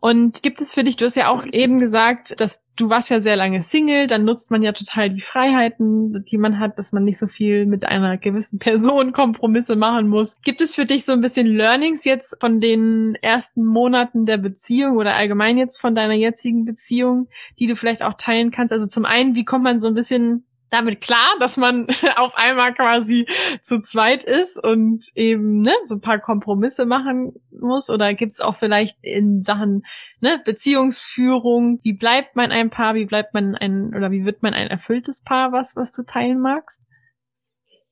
Und 0.00 0.42
gibt 0.42 0.60
es 0.60 0.74
für 0.74 0.84
dich, 0.84 0.96
du 0.96 1.04
hast 1.04 1.16
ja 1.16 1.28
auch 1.28 1.46
eben 1.52 1.78
gesagt, 1.78 2.40
dass 2.40 2.64
du 2.76 2.88
warst 2.88 3.10
ja 3.10 3.20
sehr 3.20 3.36
lange 3.36 3.62
Single, 3.62 4.06
dann 4.06 4.24
nutzt 4.24 4.50
man 4.50 4.62
ja 4.62 4.72
total 4.72 5.10
die 5.10 5.20
Freiheiten, 5.20 6.24
die 6.24 6.38
man 6.38 6.58
hat, 6.58 6.78
dass 6.78 6.92
man 6.92 7.04
nicht 7.04 7.18
so 7.18 7.26
viel 7.26 7.66
mit 7.66 7.84
einer 7.84 8.18
gewissen 8.18 8.58
Person 8.60 9.12
Kompromisse 9.12 9.76
machen 9.76 10.08
muss. 10.08 10.40
Gibt 10.42 10.60
es 10.60 10.74
für 10.74 10.86
dich 10.86 11.04
so 11.04 11.12
ein 11.12 11.20
bisschen 11.20 11.46
Learnings 11.46 12.04
jetzt 12.04 12.40
von 12.40 12.60
den 12.60 13.16
ersten 13.22 13.64
Monaten 13.64 14.26
der 14.26 14.38
Beziehung 14.38 14.96
oder 14.96 15.14
allgemein 15.14 15.58
jetzt 15.58 15.80
von 15.80 15.94
deiner 15.94 16.14
jetzigen 16.14 16.64
Beziehung, 16.64 17.28
die 17.58 17.66
du 17.66 17.76
vielleicht 17.76 18.02
auch 18.02 18.14
teilen 18.14 18.50
kannst? 18.50 18.72
Also 18.72 18.86
zum 18.86 19.04
einen, 19.04 19.34
wie 19.34 19.44
kommt 19.44 19.64
man 19.64 19.80
so 19.80 19.88
ein 19.88 19.94
bisschen 19.94 20.44
damit 20.74 21.00
klar, 21.00 21.34
dass 21.40 21.56
man 21.56 21.86
auf 22.16 22.36
einmal 22.36 22.74
quasi 22.74 23.26
zu 23.62 23.80
zweit 23.80 24.24
ist 24.24 24.62
und 24.62 25.06
eben 25.14 25.60
ne, 25.60 25.72
so 25.84 25.94
ein 25.94 26.00
paar 26.00 26.18
Kompromisse 26.18 26.84
machen 26.84 27.32
muss? 27.50 27.88
Oder 27.88 28.14
gibt's 28.14 28.40
auch 28.40 28.56
vielleicht 28.56 28.98
in 29.02 29.40
Sachen 29.40 29.84
ne, 30.20 30.40
Beziehungsführung, 30.44 31.80
wie 31.82 31.94
bleibt 31.94 32.36
man 32.36 32.50
ein 32.50 32.70
Paar, 32.70 32.94
wie 32.94 33.06
bleibt 33.06 33.34
man 33.34 33.54
ein 33.54 33.94
oder 33.94 34.10
wie 34.10 34.24
wird 34.24 34.42
man 34.42 34.54
ein 34.54 34.68
erfülltes 34.68 35.22
Paar, 35.22 35.52
was, 35.52 35.76
was 35.76 35.92
du 35.92 36.02
teilen 36.02 36.40
magst? 36.40 36.82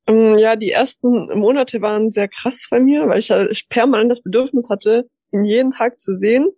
Ähm, 0.07 0.37
ja, 0.37 0.57
die 0.57 0.71
ersten 0.71 1.39
Monate 1.39 1.81
waren 1.81 2.11
sehr 2.11 2.29
krass 2.29 2.67
bei 2.71 2.81
mir, 2.81 3.07
weil 3.07 3.21
ich 3.21 3.69
permanent 3.69 4.11
das 4.11 4.23
Bedürfnis 4.23 4.69
hatte, 4.69 5.09
ihn 5.33 5.45
jeden 5.45 5.71
Tag 5.71 6.01
zu 6.01 6.15
sehen. 6.15 6.51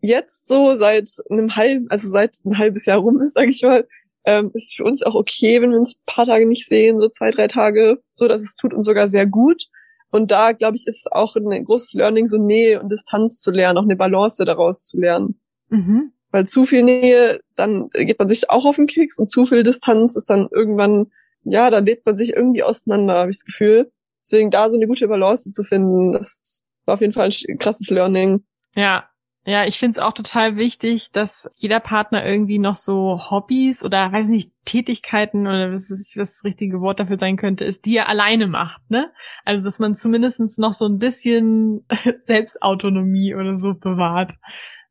Jetzt 0.00 0.46
so 0.46 0.74
seit 0.76 1.10
einem 1.28 1.56
halben, 1.56 1.86
also 1.90 2.06
seit 2.06 2.36
ein 2.44 2.56
halbes 2.56 2.86
Jahr 2.86 2.98
rum 2.98 3.20
ist, 3.20 3.34
sage 3.34 3.50
ich 3.50 3.62
mal, 3.62 3.84
ähm, 4.28 4.50
ist 4.52 4.76
für 4.76 4.84
uns 4.84 5.02
auch 5.02 5.14
okay, 5.14 5.62
wenn 5.62 5.70
wir 5.70 5.78
uns 5.78 5.96
ein 5.96 6.02
paar 6.04 6.26
Tage 6.26 6.46
nicht 6.46 6.66
sehen, 6.66 7.00
so 7.00 7.08
zwei, 7.08 7.30
drei 7.30 7.48
Tage, 7.48 8.02
so 8.12 8.28
dass 8.28 8.42
es 8.42 8.56
tut 8.56 8.74
uns 8.74 8.84
sogar 8.84 9.06
sehr 9.06 9.24
gut. 9.26 9.64
Und 10.10 10.30
da, 10.30 10.52
glaube 10.52 10.76
ich, 10.76 10.86
ist 10.86 11.10
auch 11.10 11.34
ein 11.36 11.64
großes 11.64 11.94
Learning, 11.94 12.26
so 12.26 12.36
Nähe 12.36 12.80
und 12.80 12.92
Distanz 12.92 13.40
zu 13.40 13.50
lernen, 13.50 13.78
auch 13.78 13.84
eine 13.84 13.96
Balance 13.96 14.44
daraus 14.44 14.84
zu 14.84 15.00
lernen. 15.00 15.40
Mhm. 15.70 16.12
Weil 16.30 16.46
zu 16.46 16.66
viel 16.66 16.82
Nähe, 16.82 17.40
dann 17.56 17.88
geht 17.90 18.18
man 18.18 18.28
sich 18.28 18.50
auch 18.50 18.66
auf 18.66 18.76
den 18.76 18.86
Keks 18.86 19.18
und 19.18 19.30
zu 19.30 19.46
viel 19.46 19.62
Distanz 19.62 20.14
ist 20.14 20.28
dann 20.28 20.48
irgendwann, 20.50 21.10
ja, 21.44 21.70
dann 21.70 21.86
lädt 21.86 22.04
man 22.04 22.14
sich 22.14 22.34
irgendwie 22.34 22.62
auseinander, 22.62 23.14
habe 23.14 23.30
ich 23.30 23.38
das 23.38 23.44
Gefühl. 23.44 23.90
Deswegen 24.22 24.50
da 24.50 24.68
so 24.68 24.76
eine 24.76 24.86
gute 24.86 25.08
Balance 25.08 25.50
zu 25.52 25.64
finden, 25.64 26.12
das 26.12 26.66
war 26.84 26.94
auf 26.94 27.00
jeden 27.00 27.14
Fall 27.14 27.30
ein 27.48 27.58
krasses 27.58 27.88
Learning. 27.88 28.44
Ja, 28.74 29.08
ja, 29.44 29.64
ich 29.64 29.78
finde 29.78 29.92
es 29.92 29.98
auch 29.98 30.12
total 30.12 30.56
wichtig, 30.56 31.12
dass 31.12 31.50
jeder 31.54 31.80
Partner 31.80 32.24
irgendwie 32.24 32.58
noch 32.58 32.74
so 32.74 33.18
Hobbys 33.30 33.82
oder 33.84 34.12
weiß 34.12 34.28
nicht, 34.28 34.52
Tätigkeiten 34.64 35.46
oder 35.46 35.72
was, 35.72 35.90
was 35.90 36.14
das 36.14 36.44
richtige 36.44 36.80
Wort 36.80 37.00
dafür 37.00 37.18
sein 37.18 37.36
könnte, 37.36 37.64
ist, 37.64 37.86
die 37.86 37.96
er 37.96 38.08
alleine 38.08 38.46
macht, 38.46 38.82
ne? 38.90 39.10
Also 39.44 39.64
dass 39.64 39.78
man 39.78 39.94
zumindestens 39.94 40.58
noch 40.58 40.74
so 40.74 40.86
ein 40.86 40.98
bisschen 40.98 41.86
Selbstautonomie 42.20 43.34
oder 43.34 43.56
so 43.56 43.72
bewahrt. 43.72 44.34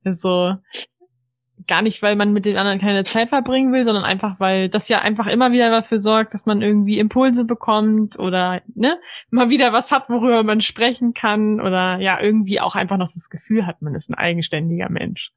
Also 0.03 0.55
gar 1.65 1.81
nicht, 1.81 2.01
weil 2.01 2.15
man 2.15 2.33
mit 2.33 2.45
den 2.45 2.57
anderen 2.57 2.79
keine 2.79 3.03
Zeit 3.03 3.29
verbringen 3.29 3.73
will, 3.73 3.83
sondern 3.83 4.03
einfach, 4.03 4.39
weil 4.39 4.69
das 4.69 4.89
ja 4.89 4.99
einfach 4.99 5.27
immer 5.27 5.51
wieder 5.51 5.71
dafür 5.71 5.97
sorgt, 5.97 6.33
dass 6.33 6.45
man 6.45 6.61
irgendwie 6.61 6.99
Impulse 6.99 7.45
bekommt 7.45 8.19
oder 8.19 8.61
ne, 8.75 8.99
mal 9.31 9.49
wieder 9.49 9.73
was 9.73 9.91
hat, 9.91 10.09
worüber 10.09 10.43
man 10.43 10.61
sprechen 10.61 11.13
kann 11.13 11.59
oder 11.59 11.99
ja, 11.99 12.21
irgendwie 12.21 12.59
auch 12.59 12.75
einfach 12.75 12.97
noch 12.97 13.11
das 13.11 13.29
Gefühl 13.29 13.65
hat, 13.65 13.81
man 13.81 13.95
ist 13.95 14.09
ein 14.09 14.15
eigenständiger 14.15 14.89
Mensch. 14.89 15.31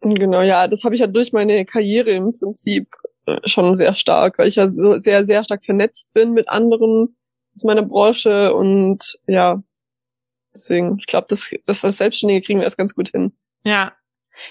Genau, 0.00 0.42
ja, 0.42 0.68
das 0.68 0.84
habe 0.84 0.94
ich 0.94 1.00
ja 1.00 1.06
durch 1.06 1.32
meine 1.32 1.64
Karriere 1.64 2.10
im 2.10 2.32
Prinzip 2.32 2.88
äh, 3.26 3.40
schon 3.44 3.74
sehr 3.74 3.94
stark, 3.94 4.38
weil 4.38 4.48
ich 4.48 4.56
ja 4.56 4.66
so 4.66 4.96
sehr, 4.98 5.24
sehr 5.24 5.42
stark 5.42 5.64
vernetzt 5.64 6.12
bin 6.12 6.32
mit 6.32 6.48
anderen 6.48 7.16
aus 7.54 7.64
meiner 7.64 7.82
Branche 7.82 8.54
und 8.54 9.18
ja, 9.26 9.62
deswegen, 10.54 10.98
ich 10.98 11.06
glaube, 11.06 11.26
das, 11.28 11.50
das 11.66 11.84
als 11.84 11.96
Selbstständige 11.96 12.44
kriegen 12.44 12.60
wir 12.60 12.64
das 12.64 12.76
ganz 12.76 12.94
gut 12.94 13.08
hin. 13.08 13.32
Ja, 13.64 13.92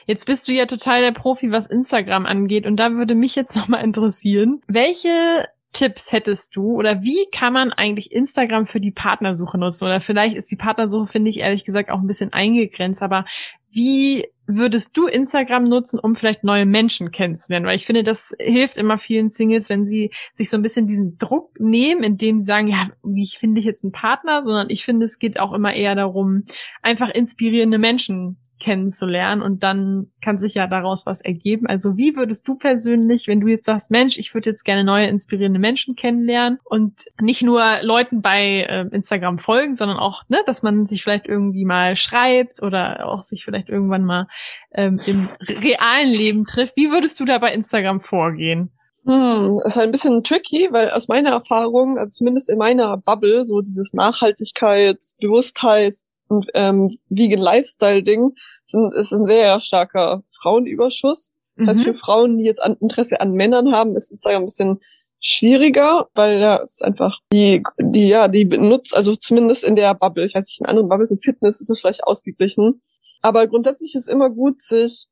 Jetzt 0.05 0.25
bist 0.25 0.47
du 0.47 0.53
ja 0.53 0.65
total 0.65 1.01
der 1.01 1.11
Profi, 1.11 1.51
was 1.51 1.67
Instagram 1.67 2.25
angeht. 2.25 2.65
Und 2.65 2.77
da 2.77 2.91
würde 2.91 3.15
mich 3.15 3.35
jetzt 3.35 3.55
nochmal 3.57 3.83
interessieren, 3.83 4.61
welche 4.67 5.45
Tipps 5.73 6.11
hättest 6.11 6.55
du 6.55 6.75
oder 6.75 7.03
wie 7.03 7.27
kann 7.31 7.53
man 7.53 7.71
eigentlich 7.71 8.11
Instagram 8.11 8.65
für 8.65 8.79
die 8.79 8.91
Partnersuche 8.91 9.57
nutzen? 9.57 9.85
Oder 9.85 9.99
vielleicht 10.01 10.35
ist 10.35 10.49
die 10.49 10.55
Partnersuche, 10.55 11.07
finde 11.07 11.29
ich 11.29 11.39
ehrlich 11.39 11.65
gesagt, 11.65 11.91
auch 11.91 11.99
ein 11.99 12.07
bisschen 12.07 12.33
eingegrenzt, 12.33 13.03
aber 13.03 13.25
wie 13.69 14.25
würdest 14.47 14.95
du 14.97 15.05
Instagram 15.07 15.65
nutzen, 15.65 15.99
um 15.99 16.15
vielleicht 16.15 16.43
neue 16.43 16.65
Menschen 16.65 17.11
kennenzulernen? 17.11 17.67
Weil 17.67 17.75
ich 17.75 17.85
finde, 17.85 18.03
das 18.03 18.33
hilft 18.39 18.77
immer 18.77 18.97
vielen 18.97 19.29
Singles, 19.29 19.69
wenn 19.69 19.85
sie 19.85 20.11
sich 20.33 20.49
so 20.49 20.57
ein 20.57 20.63
bisschen 20.63 20.87
diesen 20.87 21.17
Druck 21.17 21.59
nehmen, 21.59 22.01
indem 22.01 22.39
sie 22.39 22.45
sagen, 22.45 22.67
ja, 22.67 22.89
wie 23.03 23.27
finde 23.27 23.59
ich 23.59 23.65
jetzt 23.65 23.83
einen 23.83 23.91
Partner, 23.91 24.43
sondern 24.45 24.69
ich 24.69 24.83
finde, 24.83 25.05
es 25.05 25.19
geht 25.19 25.39
auch 25.39 25.53
immer 25.53 25.73
eher 25.73 25.95
darum, 25.95 26.45
einfach 26.81 27.09
inspirierende 27.09 27.77
Menschen 27.77 28.37
kennenzulernen 28.59 29.41
und 29.41 29.63
dann 29.63 30.11
kann 30.21 30.37
sich 30.37 30.55
ja 30.55 30.67
daraus 30.67 31.05
was 31.05 31.21
ergeben. 31.21 31.67
Also 31.67 31.97
wie 31.97 32.15
würdest 32.15 32.47
du 32.47 32.55
persönlich, 32.55 33.27
wenn 33.27 33.39
du 33.39 33.47
jetzt 33.47 33.65
sagst, 33.65 33.91
Mensch, 33.91 34.17
ich 34.17 34.33
würde 34.33 34.49
jetzt 34.49 34.63
gerne 34.63 34.83
neue 34.83 35.07
inspirierende 35.07 35.59
Menschen 35.59 35.95
kennenlernen 35.95 36.59
und 36.63 37.05
nicht 37.21 37.43
nur 37.43 37.63
Leuten 37.81 38.21
bei 38.21 38.65
äh, 38.67 38.87
Instagram 38.91 39.39
folgen, 39.39 39.75
sondern 39.75 39.97
auch, 39.97 40.23
ne, 40.29 40.39
dass 40.45 40.63
man 40.63 40.85
sich 40.85 41.03
vielleicht 41.03 41.27
irgendwie 41.27 41.65
mal 41.65 41.95
schreibt 41.95 42.61
oder 42.61 43.07
auch 43.07 43.21
sich 43.21 43.45
vielleicht 43.45 43.69
irgendwann 43.69 44.03
mal 44.03 44.27
ähm, 44.73 44.99
im 45.05 45.29
realen 45.41 46.11
Leben 46.11 46.45
trifft. 46.45 46.75
Wie 46.75 46.91
würdest 46.91 47.19
du 47.19 47.25
da 47.25 47.37
bei 47.37 47.53
Instagram 47.53 47.99
vorgehen? 47.99 48.71
Hm, 49.07 49.61
ist 49.63 49.77
halt 49.77 49.87
ein 49.87 49.93
bisschen 49.93 50.21
tricky, 50.21 50.67
weil 50.71 50.91
aus 50.91 51.07
meiner 51.07 51.29
Erfahrung, 51.29 51.97
also 51.97 52.09
zumindest 52.09 52.49
in 52.49 52.57
meiner 52.57 52.97
Bubble, 52.97 53.45
so 53.45 53.61
dieses 53.61 53.93
Nachhaltigkeits-, 53.93 55.15
Bewusstheits-, 55.21 56.07
ähm, 56.53 56.97
Vegan 57.09 57.39
Lifestyle 57.39 58.03
Ding 58.03 58.33
sind, 58.63 58.93
ist 58.93 59.11
ein 59.11 59.25
sehr 59.25 59.59
starker 59.59 60.23
Frauenüberschuss. 60.41 61.33
Das 61.55 61.69
heißt, 61.69 61.79
mhm. 61.79 61.83
für 61.83 61.93
Frauen, 61.95 62.37
die 62.37 62.45
jetzt 62.45 62.61
an, 62.61 62.77
Interesse 62.79 63.19
an 63.19 63.31
Männern 63.31 63.71
haben, 63.71 63.95
ist 63.95 64.11
es 64.11 64.25
ein 64.25 64.45
bisschen 64.45 64.79
schwieriger, 65.19 66.07
weil 66.13 66.39
ja, 66.39 66.57
es 66.61 66.73
ist 66.73 66.83
einfach 66.83 67.19
die, 67.33 67.63
die, 67.81 68.07
ja, 68.07 68.27
die 68.27 68.45
benutzt, 68.45 68.95
also 68.95 69.15
zumindest 69.15 69.63
in 69.63 69.75
der 69.75 69.95
Bubble, 69.95 70.25
ich 70.25 70.35
weiß 70.35 70.45
nicht, 70.45 70.59
in 70.61 70.67
anderen 70.67 70.89
Bubbles, 70.89 71.11
in 71.11 71.19
Fitness 71.19 71.59
ist 71.59 71.69
es 71.69 71.79
vielleicht 71.79 72.03
ausgeglichen. 72.03 72.81
Aber 73.21 73.47
grundsätzlich 73.47 73.95
ist 73.95 74.07
immer 74.07 74.29
gut, 74.29 74.59
sich 74.59 75.07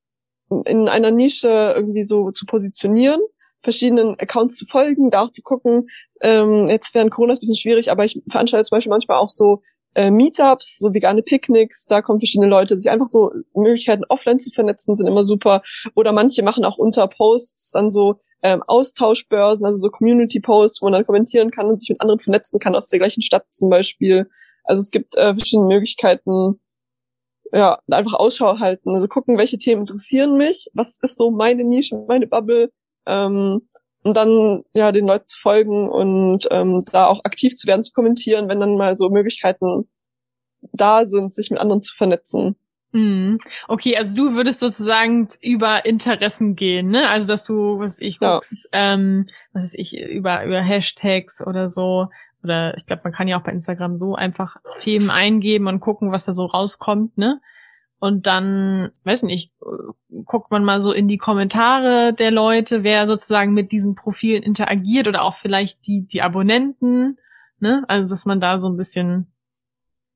in 0.66 0.88
einer 0.88 1.10
Nische 1.10 1.74
irgendwie 1.76 2.04
so 2.04 2.32
zu 2.32 2.46
positionieren, 2.46 3.20
verschiedenen 3.62 4.16
Accounts 4.20 4.58
zu 4.58 4.68
folgen, 4.68 5.10
da 5.10 5.22
auch 5.22 5.32
zu 5.32 5.42
gucken, 5.42 5.88
ähm, 6.22 6.68
jetzt 6.70 6.94
während 6.94 7.12
Corona 7.12 7.34
ist 7.34 7.40
ein 7.40 7.42
bisschen 7.42 7.56
schwierig, 7.56 7.92
aber 7.92 8.06
ich 8.06 8.22
veranstalte 8.30 8.66
zum 8.66 8.78
Beispiel 8.78 8.92
manchmal 8.92 9.18
auch 9.18 9.30
so 9.30 9.64
äh, 9.96 10.12
Meetups, 10.12 10.80
so 10.80 10.94
vegane 10.94 11.24
Picknicks, 11.24 11.86
da 11.86 12.02
kommen 12.02 12.20
verschiedene 12.20 12.50
Leute, 12.50 12.78
sich 12.78 12.92
einfach 12.92 13.08
so 13.08 13.32
Möglichkeiten 13.54 14.04
offline 14.10 14.40
zu 14.40 14.52
vernetzen, 14.52 14.96
sind 14.96 15.08
immer 15.08 15.24
super. 15.24 15.64
Oder 15.96 16.12
manche 16.12 16.44
machen 16.44 16.66
auch 16.66 16.78
unter 16.78 17.08
Posts 17.08 17.72
dann 17.72 17.90
so 17.90 18.20
ähm, 18.44 18.62
Austauschbörsen, 18.68 19.66
also 19.66 19.80
so 19.80 19.90
Community-Posts, 19.90 20.82
wo 20.82 20.88
man 20.88 20.94
dann 20.94 21.06
kommentieren 21.06 21.50
kann 21.50 21.68
und 21.68 21.80
sich 21.80 21.90
mit 21.90 22.02
anderen 22.02 22.20
vernetzen 22.20 22.60
kann 22.60 22.76
aus 22.76 22.90
der 22.90 23.00
gleichen 23.00 23.24
Stadt 23.24 23.46
zum 23.50 23.70
Beispiel. 23.70 24.30
Also 24.64 24.82
es 24.82 24.92
gibt 24.92 25.16
äh, 25.18 25.34
verschiedene 25.34 25.68
Möglichkeiten, 25.68 26.60
ja, 27.52 27.80
einfach 27.90 28.14
Ausschau 28.14 28.60
halten, 28.60 28.94
also 28.94 29.08
gucken, 29.08 29.38
welche 29.38 29.58
Themen 29.58 29.82
interessieren 29.82 30.38
mich, 30.38 30.70
was 30.74 31.00
ist 31.02 31.16
so 31.16 31.32
meine 31.32 31.64
Nische, 31.64 32.04
meine 32.08 32.28
Bubble, 32.28 32.72
ähm, 33.06 33.68
und 34.06 34.16
dann 34.16 34.62
ja 34.76 34.92
den 34.92 35.08
Leuten 35.08 35.28
zu 35.28 35.40
folgen 35.40 35.90
und 35.90 36.48
ähm, 36.52 36.84
da 36.92 37.08
auch 37.08 37.22
aktiv 37.24 37.56
zu 37.56 37.66
werden, 37.66 37.84
zu 37.84 37.92
kommentieren, 37.92 38.48
wenn 38.48 38.60
dann 38.60 38.78
mal 38.78 38.96
so 38.96 39.10
Möglichkeiten 39.10 39.90
da 40.72 41.06
sind, 41.06 41.34
sich 41.34 41.50
mit 41.50 41.60
anderen 41.60 41.82
zu 41.82 41.96
vernetzen. 41.96 42.56
Mhm. 42.92 43.40
Okay, 43.68 43.98
also 43.98 44.16
du 44.16 44.36
würdest 44.36 44.60
sozusagen 44.60 45.28
über 45.42 45.86
Interessen 45.86 46.56
gehen, 46.56 46.90
ne? 46.90 47.10
Also 47.10 47.28
dass 47.28 47.46
du, 47.46 47.80
was 47.80 48.00
ich 48.00 48.20
guckst, 48.20 48.70
ja. 48.72 48.94
ähm, 48.94 49.28
was 49.54 49.64
ist 49.64 49.76
ich, 49.76 49.98
über, 50.00 50.46
über 50.46 50.62
Hashtags 50.62 51.46
oder 51.46 51.70
so. 51.70 52.08
Oder 52.44 52.78
ich 52.78 52.86
glaube, 52.86 53.02
man 53.06 53.12
kann 53.12 53.28
ja 53.28 53.40
auch 53.40 53.44
bei 53.44 53.54
Instagram 53.54 53.98
so 53.98 54.14
einfach 54.14 54.58
Themen 54.82 55.10
eingeben 55.10 55.66
und 55.66 55.80
gucken, 55.80 56.12
was 56.12 56.26
da 56.26 56.32
so 56.32 56.46
rauskommt, 56.46 57.18
ne? 57.18 57.42
Und 58.06 58.28
dann, 58.28 58.92
weiß 59.04 59.24
nicht, 59.24 59.52
guckt 60.26 60.52
man 60.52 60.64
mal 60.64 60.80
so 60.80 60.92
in 60.92 61.08
die 61.08 61.18
Kommentare 61.18 62.14
der 62.14 62.32
Leute, 62.32 62.84
wer 62.84 63.08
sozusagen 63.08 63.54
mit 63.54 63.72
diesen 63.72 63.96
Profilen 63.96 64.44
interagiert 64.44 65.08
oder 65.08 65.24
auch 65.24 65.36
vielleicht 65.36 65.88
die, 65.88 66.06
die 66.06 66.22
Abonnenten, 66.22 67.18
ne? 67.60 67.84
Also 67.88 68.10
dass 68.10 68.26
man 68.26 68.40
da 68.40 68.58
so 68.58 68.70
ein 68.70 68.78
bisschen 68.78 69.34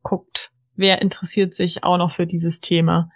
guckt 0.04 0.52
wer 0.80 1.02
interessiert 1.02 1.54
sich 1.54 1.84
auch 1.84 1.98
noch 1.98 2.12
für 2.12 2.26
dieses 2.26 2.62
Thema. 2.62 3.12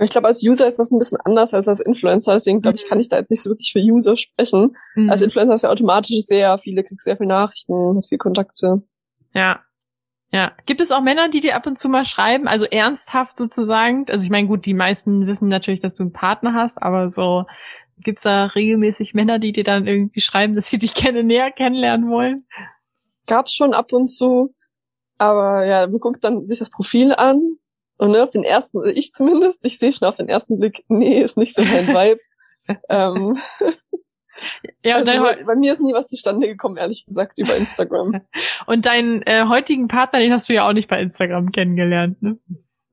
Ich 0.00 0.10
glaube, 0.10 0.28
als 0.28 0.42
User 0.42 0.66
ist 0.66 0.78
das 0.78 0.90
ein 0.90 0.98
bisschen 0.98 1.18
anders 1.24 1.52
als 1.52 1.68
als 1.68 1.80
Influencer, 1.80 2.32
deswegen 2.32 2.62
glaube 2.62 2.76
ich, 2.76 2.84
mhm. 2.84 2.88
kann 2.88 3.00
ich 3.00 3.08
da 3.08 3.18
jetzt 3.18 3.30
nicht 3.30 3.42
so 3.42 3.50
wirklich 3.50 3.72
für 3.72 3.80
User 3.80 4.16
sprechen. 4.16 4.76
Mhm. 4.94 5.10
Als 5.10 5.22
Influencer 5.22 5.54
ist 5.54 5.62
ja 5.62 5.70
automatisch 5.70 6.24
sehr 6.24 6.58
viele, 6.58 6.82
kriegst 6.82 7.04
sehr 7.04 7.16
viele 7.16 7.28
Nachrichten, 7.28 7.94
hast 7.94 8.08
viele 8.08 8.18
Kontakte. 8.18 8.82
Ja. 9.34 9.60
Ja. 10.30 10.52
Gibt 10.66 10.80
es 10.80 10.92
auch 10.92 11.00
Männer, 11.00 11.28
die 11.28 11.40
dir 11.40 11.56
ab 11.56 11.66
und 11.66 11.78
zu 11.78 11.88
mal 11.88 12.04
schreiben, 12.04 12.48
also 12.48 12.66
ernsthaft 12.66 13.38
sozusagen? 13.38 14.04
Also 14.10 14.24
ich 14.24 14.30
meine, 14.30 14.46
gut, 14.46 14.66
die 14.66 14.74
meisten 14.74 15.26
wissen 15.26 15.48
natürlich, 15.48 15.80
dass 15.80 15.94
du 15.94 16.02
einen 16.02 16.12
Partner 16.12 16.54
hast, 16.54 16.82
aber 16.82 17.10
so 17.10 17.46
gibt's 17.98 18.22
da 18.22 18.46
regelmäßig 18.46 19.14
Männer, 19.14 19.38
die 19.38 19.52
dir 19.52 19.64
dann 19.64 19.86
irgendwie 19.86 20.20
schreiben, 20.20 20.54
dass 20.54 20.68
sie 20.68 20.78
dich 20.78 20.94
gerne 20.94 21.24
näher 21.24 21.50
kennenlernen 21.50 22.10
wollen? 22.10 22.46
Gab's 23.26 23.54
schon 23.54 23.74
ab 23.74 23.92
und 23.92 24.08
zu. 24.08 24.54
Aber 25.18 25.64
ja, 25.64 25.86
man 25.86 25.98
guckt 25.98 26.22
dann 26.22 26.42
sich 26.42 26.58
das 26.58 26.70
Profil 26.70 27.12
an 27.12 27.58
und 27.96 28.12
ne, 28.12 28.22
auf 28.22 28.30
den 28.30 28.44
ersten, 28.44 28.78
also 28.78 28.90
ich 28.90 29.12
zumindest, 29.12 29.64
ich 29.64 29.78
sehe 29.78 29.92
schon 29.92 30.06
auf 30.06 30.16
den 30.16 30.28
ersten 30.28 30.58
Blick, 30.58 30.84
nee, 30.88 31.20
ist 31.20 31.36
nicht 31.36 31.54
so 31.54 31.62
mein 31.62 31.88
Vibe. 31.88 32.20
ähm, 32.88 33.38
ja, 34.84 34.96
also 34.96 35.12
so, 35.12 35.24
bei 35.46 35.56
mir 35.56 35.72
ist 35.72 35.80
nie 35.80 35.92
was 35.92 36.08
zustande 36.08 36.48
gekommen, 36.48 36.76
ehrlich 36.76 37.04
gesagt, 37.06 37.38
über 37.38 37.56
Instagram. 37.56 38.20
und 38.66 38.86
deinen 38.86 39.22
äh, 39.22 39.46
heutigen 39.46 39.88
Partner, 39.88 40.20
den 40.20 40.32
hast 40.32 40.48
du 40.48 40.54
ja 40.54 40.68
auch 40.68 40.72
nicht 40.72 40.88
bei 40.88 41.00
Instagram 41.00 41.52
kennengelernt, 41.52 42.22
ne? 42.22 42.38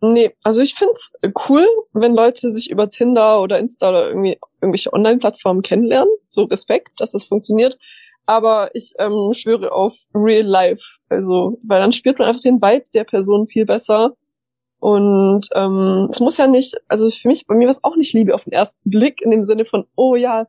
Nee, 0.01 0.35
also 0.43 0.61
ich 0.61 0.75
find's 0.75 1.13
cool, 1.49 1.65
wenn 1.93 2.13
Leute 2.13 2.49
sich 2.49 2.69
über 2.69 2.89
Tinder 2.89 3.41
oder 3.41 3.57
Insta 3.57 3.89
oder 3.89 4.09
irgendwie 4.09 4.37
irgendwelche 4.61 4.93
Online-Plattformen 4.93 5.63
kennenlernen. 5.63 6.13
So 6.27 6.43
Respekt, 6.43 6.99
dass 6.99 7.11
das 7.11 7.23
funktioniert 7.23 7.79
aber 8.25 8.71
ich 8.73 8.93
ähm, 8.99 9.33
schwöre 9.33 9.71
auf 9.71 10.05
Real 10.13 10.45
Life. 10.45 10.97
Also, 11.09 11.59
weil 11.63 11.79
dann 11.79 11.93
spürt 11.93 12.19
man 12.19 12.27
einfach 12.27 12.41
den 12.41 12.61
Vibe 12.61 12.85
der 12.93 13.03
Person 13.03 13.47
viel 13.47 13.65
besser. 13.65 14.15
Und 14.79 15.47
ähm, 15.55 16.09
es 16.11 16.19
muss 16.19 16.37
ja 16.37 16.47
nicht, 16.47 16.75
also 16.87 17.09
für 17.09 17.27
mich, 17.27 17.47
bei 17.47 17.55
mir 17.55 17.65
war 17.65 17.71
es 17.71 17.83
auch 17.83 17.95
nicht 17.95 18.13
Liebe 18.13 18.35
auf 18.35 18.43
den 18.43 18.53
ersten 18.53 18.89
Blick, 18.89 19.21
in 19.21 19.31
dem 19.31 19.41
Sinne 19.41 19.65
von, 19.65 19.85
oh 19.95 20.15
ja, 20.15 20.45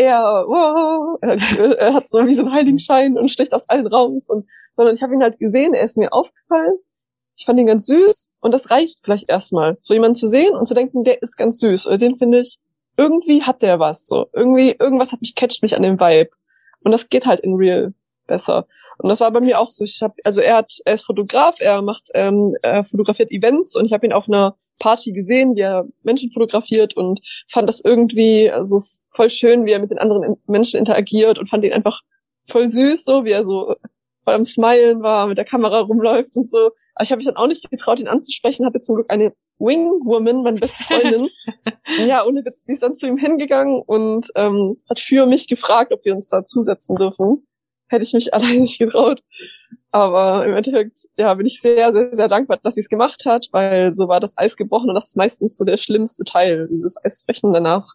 er, 0.00 0.44
wow, 0.46 1.18
er, 1.20 1.78
er 1.78 1.94
hat 1.94 2.08
so 2.08 2.26
wie 2.26 2.34
so 2.34 2.42
einen 2.42 2.52
Heiligenschein 2.52 3.18
und 3.18 3.30
sticht 3.30 3.52
aus 3.52 3.68
allen 3.68 3.86
raus. 3.86 4.28
Und, 4.28 4.46
sondern 4.72 4.94
ich 4.94 5.02
habe 5.02 5.14
ihn 5.14 5.22
halt 5.22 5.38
gesehen, 5.38 5.74
er 5.74 5.84
ist 5.84 5.98
mir 5.98 6.12
aufgefallen. 6.12 6.78
Ich 7.36 7.44
fand 7.44 7.58
ihn 7.58 7.66
ganz 7.66 7.86
süß 7.86 8.30
und 8.40 8.52
das 8.52 8.70
reicht 8.70 9.00
vielleicht 9.02 9.30
erstmal, 9.30 9.76
so 9.80 9.94
jemanden 9.94 10.14
zu 10.14 10.26
sehen 10.26 10.54
und 10.54 10.66
zu 10.66 10.74
denken, 10.74 11.04
der 11.04 11.22
ist 11.22 11.36
ganz 11.36 11.58
süß 11.60 11.86
oder 11.86 11.96
den 11.96 12.16
finde 12.16 12.40
ich, 12.40 12.58
irgendwie 12.96 13.42
hat 13.42 13.62
der 13.62 13.78
was, 13.78 14.06
so 14.06 14.26
irgendwie 14.34 14.76
irgendwas 14.78 15.12
hat 15.12 15.22
mich 15.22 15.34
catcht 15.34 15.62
mich 15.62 15.74
an 15.74 15.82
dem 15.82 15.98
Vibe. 15.98 16.30
Und 16.82 16.92
das 16.92 17.08
geht 17.08 17.26
halt 17.26 17.40
in 17.40 17.54
Real 17.54 17.94
besser. 18.26 18.66
Und 18.98 19.08
das 19.08 19.20
war 19.20 19.30
bei 19.30 19.40
mir 19.40 19.58
auch 19.58 19.68
so. 19.68 19.84
Ich 19.84 20.02
habe, 20.02 20.14
also 20.24 20.40
er 20.40 20.56
hat, 20.56 20.72
er 20.84 20.94
ist 20.94 21.06
Fotograf, 21.06 21.56
er 21.60 21.80
macht, 21.80 22.08
ähm, 22.14 22.54
er 22.62 22.84
fotografiert 22.84 23.30
Events 23.30 23.74
und 23.76 23.86
ich 23.86 23.92
habe 23.92 24.06
ihn 24.06 24.12
auf 24.12 24.28
einer 24.28 24.56
Party 24.80 25.12
gesehen, 25.12 25.54
wie 25.54 25.60
er 25.60 25.86
Menschen 26.02 26.32
fotografiert 26.32 26.96
und 26.96 27.20
fand 27.48 27.68
das 27.68 27.80
irgendwie 27.80 28.50
so 28.62 28.80
voll 29.10 29.30
schön, 29.30 29.66
wie 29.66 29.70
er 29.70 29.78
mit 29.78 29.92
den 29.92 29.98
anderen 29.98 30.36
Menschen 30.46 30.78
interagiert 30.78 31.38
und 31.38 31.48
fand 31.48 31.64
ihn 31.64 31.72
einfach 31.72 32.00
voll 32.48 32.68
süß, 32.68 33.04
so 33.04 33.24
wie 33.24 33.30
er 33.30 33.44
so 33.44 33.76
voll 34.24 34.34
am 34.34 34.44
Smilen 34.44 35.02
war, 35.02 35.28
mit 35.28 35.38
der 35.38 35.44
Kamera 35.44 35.80
rumläuft 35.80 36.36
und 36.36 36.48
so. 36.48 36.70
Aber 36.94 37.04
ich 37.04 37.12
habe 37.12 37.18
mich 37.18 37.26
dann 37.26 37.36
auch 37.36 37.46
nicht 37.46 37.70
getraut, 37.70 38.00
ihn 38.00 38.08
anzusprechen, 38.08 38.66
hatte 38.66 38.80
zum 38.80 38.96
Glück 38.96 39.12
eine 39.12 39.32
Wingwoman, 39.58 40.42
meine 40.42 40.58
beste 40.58 40.82
Freundin. 40.84 41.28
ja, 42.06 42.24
ohne 42.26 42.44
Witz, 42.44 42.64
die 42.64 42.72
ist 42.72 42.82
dann 42.82 42.96
zu 42.96 43.06
ihm 43.06 43.18
hingegangen 43.18 43.82
und 43.86 44.30
ähm, 44.34 44.76
hat 44.88 44.98
für 44.98 45.26
mich 45.26 45.48
gefragt, 45.48 45.92
ob 45.92 46.04
wir 46.04 46.14
uns 46.14 46.28
da 46.28 46.44
zusetzen 46.44 46.96
dürfen. 46.96 47.46
Hätte 47.88 48.04
ich 48.04 48.12
mich 48.12 48.34
alleine 48.34 48.60
nicht 48.60 48.78
getraut. 48.78 49.22
Aber 49.92 50.46
im 50.46 50.54
Endeffekt, 50.54 50.98
ja, 51.16 51.34
bin 51.34 51.46
ich 51.46 51.60
sehr, 51.60 51.92
sehr, 51.92 52.14
sehr 52.14 52.28
dankbar, 52.28 52.58
dass 52.62 52.74
sie 52.74 52.80
es 52.80 52.88
gemacht 52.88 53.24
hat, 53.26 53.48
weil 53.50 53.92
so 53.94 54.06
war 54.06 54.20
das 54.20 54.38
Eis 54.38 54.56
gebrochen 54.56 54.88
und 54.88 54.94
das 54.94 55.08
ist 55.08 55.16
meistens 55.16 55.56
so 55.56 55.64
der 55.64 55.78
schlimmste 55.78 56.24
Teil, 56.24 56.68
dieses 56.70 56.96
Eisbrechen. 57.04 57.52
Danach 57.52 57.94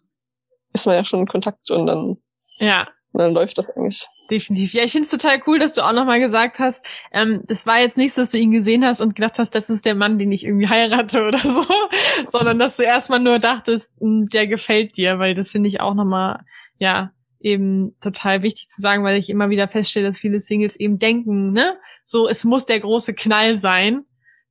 ist 0.74 0.86
man 0.86 0.94
ja 0.94 1.04
schon 1.04 1.20
in 1.20 1.26
Kontakt 1.26 1.70
und 1.70 1.86
dann, 1.86 2.18
ja. 2.58 2.86
dann 3.14 3.32
läuft 3.32 3.56
das 3.56 3.70
eigentlich. 3.70 4.06
Definitiv. 4.30 4.74
Ja, 4.74 4.82
ich 4.82 4.92
finde 4.92 5.06
es 5.06 5.10
total 5.10 5.40
cool, 5.46 5.58
dass 5.58 5.74
du 5.74 5.82
auch 5.82 5.92
nochmal 5.92 6.20
gesagt 6.20 6.58
hast, 6.58 6.86
ähm, 7.12 7.44
das 7.46 7.66
war 7.66 7.78
jetzt 7.78 7.96
nicht 7.96 8.12
so, 8.12 8.22
dass 8.22 8.32
du 8.32 8.38
ihn 8.38 8.50
gesehen 8.50 8.84
hast 8.84 9.00
und 9.00 9.14
gedacht 9.14 9.38
hast, 9.38 9.54
das 9.54 9.70
ist 9.70 9.84
der 9.84 9.94
Mann, 9.94 10.18
den 10.18 10.32
ich 10.32 10.44
irgendwie 10.44 10.68
heirate 10.68 11.24
oder 11.24 11.38
so, 11.38 11.64
sondern 12.26 12.58
dass 12.58 12.76
du 12.76 12.82
erstmal 12.82 13.20
nur 13.20 13.38
dachtest, 13.38 13.94
hm, 14.00 14.26
der 14.26 14.48
gefällt 14.48 14.96
dir, 14.96 15.18
weil 15.18 15.34
das 15.34 15.50
finde 15.50 15.68
ich 15.68 15.80
auch 15.80 15.94
nochmal, 15.94 16.40
ja, 16.78 17.12
eben 17.46 17.96
total 18.00 18.42
wichtig 18.42 18.68
zu 18.68 18.82
sagen, 18.82 19.04
weil 19.04 19.16
ich 19.16 19.30
immer 19.30 19.48
wieder 19.50 19.68
feststelle, 19.68 20.06
dass 20.06 20.18
viele 20.18 20.40
Singles 20.40 20.76
eben 20.76 20.98
denken, 20.98 21.52
ne, 21.52 21.78
so, 22.04 22.28
es 22.28 22.44
muss 22.44 22.66
der 22.66 22.80
große 22.80 23.14
Knall 23.14 23.56
sein. 23.58 24.04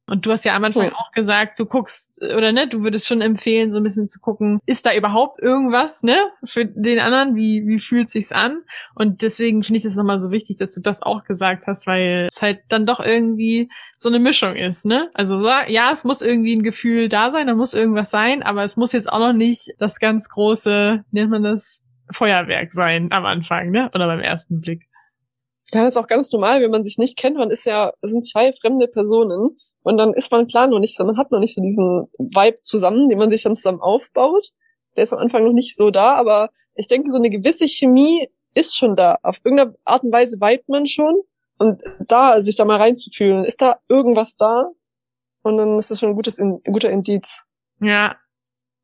Und 0.08 0.28
du 0.28 0.32
hast 0.32 0.46
ja 0.46 0.56
am 0.56 0.64
Anfang 0.64 0.92
auch 0.94 1.12
gesagt, 1.14 1.60
du 1.60 1.66
guckst, 1.66 2.14
oder 2.22 2.52
ne, 2.52 2.70
du 2.70 2.84
würdest 2.84 3.08
schon 3.08 3.22
empfehlen, 3.22 3.72
so 3.72 3.78
ein 3.78 3.84
bisschen 3.84 4.08
zu 4.08 4.20
gucken, 4.20 4.60
ist 4.68 4.86
da 4.86 4.94
überhaupt 4.94 5.42
irgendwas, 5.42 6.04
ne, 6.04 6.16
für 6.44 6.64
den 6.64 7.00
anderen? 7.00 7.36
Wie, 7.36 7.66
wie 7.66 7.80
fühlt 7.80 8.12
sich's 8.12 8.32
an? 8.32 8.62
Und 8.94 9.24
deswegen 9.24 9.64
finde 9.64 9.80
ich 9.80 9.84
das 9.84 9.96
nochmal 9.96 10.20
so 10.20 10.30
wichtig, 10.30 10.58
dass 10.58 10.76
du 10.76 10.82
das 10.82 11.02
auch 11.02 11.24
gesagt 11.24 11.66
hast, 11.66 11.88
weil 11.88 12.28
es 12.30 12.40
halt 12.40 12.60
dann 12.70 12.86
doch 12.86 13.00
irgendwie 13.00 13.70
so 13.98 14.10
eine 14.10 14.20
Mischung 14.20 14.56
ist, 14.56 14.86
ne? 14.86 15.10
Also 15.16 15.40
so, 15.40 15.50
ja, 15.68 15.90
es 15.92 16.04
muss 16.04 16.22
irgendwie 16.22 16.56
ein 16.56 16.64
Gefühl 16.64 17.10
da 17.10 17.32
sein, 17.32 17.48
da 17.48 17.56
muss 17.56 17.74
irgendwas 17.74 18.12
sein, 18.12 18.44
aber 18.44 18.64
es 18.64 18.78
muss 18.78 18.92
jetzt 18.92 19.12
auch 19.12 19.20
noch 19.20 19.34
nicht 19.34 19.74
das 19.80 20.00
ganz 20.00 20.30
große, 20.30 21.04
nennt 21.10 21.32
man 21.32 21.42
das, 21.42 21.85
Feuerwerk 22.12 22.72
sein 22.72 23.12
am 23.12 23.26
Anfang, 23.26 23.72
ne? 23.72 23.90
Oder 23.94 24.08
beim 24.08 24.20
ersten 24.20 24.62
Blick. 24.62 24.84
Ja, 25.74 25.84
das 25.84 25.96
ist 25.96 25.98
auch 25.98 26.08
ganz 26.08 26.32
normal, 26.32 26.62
wenn 26.62 26.72
man 26.72 26.84
sich 26.84 26.98
nicht 26.98 27.18
kennt. 27.18 27.38
Man 27.38 27.50
ist 27.50 27.66
ja, 27.66 27.92
sind 28.02 28.24
zwei 28.26 28.54
fremde 28.54 28.88
Personen 28.88 29.58
und 29.82 29.98
dann 29.98 30.14
ist 30.14 30.32
man 30.32 30.48
klar 30.48 30.68
noch 30.68 30.80
nicht 30.80 30.96
so, 30.96 31.04
man 31.04 31.18
hat 31.18 31.32
noch 31.32 31.40
nicht 31.40 31.56
so 31.56 31.62
diesen 31.62 32.08
Vibe 32.18 32.60
zusammen, 32.62 33.10
den 33.10 33.18
man 33.18 33.32
sich 33.32 33.44
dann 33.44 33.56
zusammen 33.56 33.82
aufbaut. 33.82 34.50
Der 34.96 35.04
ist 35.04 35.14
am 35.14 35.20
Anfang 35.20 35.44
noch 35.44 35.54
nicht 35.54 35.76
so 35.76 35.90
da, 35.92 36.16
aber 36.16 36.50
ich 36.76 36.88
denke, 36.88 37.10
so 37.10 37.18
eine 37.18 37.30
gewisse 37.30 37.68
Chemie 37.68 38.28
ist 38.54 38.76
schon 38.78 38.96
da. 38.96 39.18
Auf 39.22 39.40
irgendeine 39.44 39.76
Art 39.84 40.04
und 40.04 40.12
Weise 40.12 40.38
vibet 40.38 40.68
man 40.70 40.88
schon. 40.88 41.22
Und 41.58 41.82
da, 42.08 42.42
sich 42.42 42.56
da 42.56 42.66
mal 42.66 42.78
reinzufühlen, 42.78 43.46
ist 43.46 43.62
da 43.62 43.80
irgendwas 43.88 44.36
da? 44.36 44.70
Und 45.42 45.58
dann 45.58 45.78
ist 45.78 45.92
das 45.92 46.00
schon 46.00 46.10
ein 46.10 46.16
gutes, 46.16 46.40
ein 46.40 46.62
guter 46.64 46.90
Indiz. 46.90 47.44
Ja. 47.80 48.16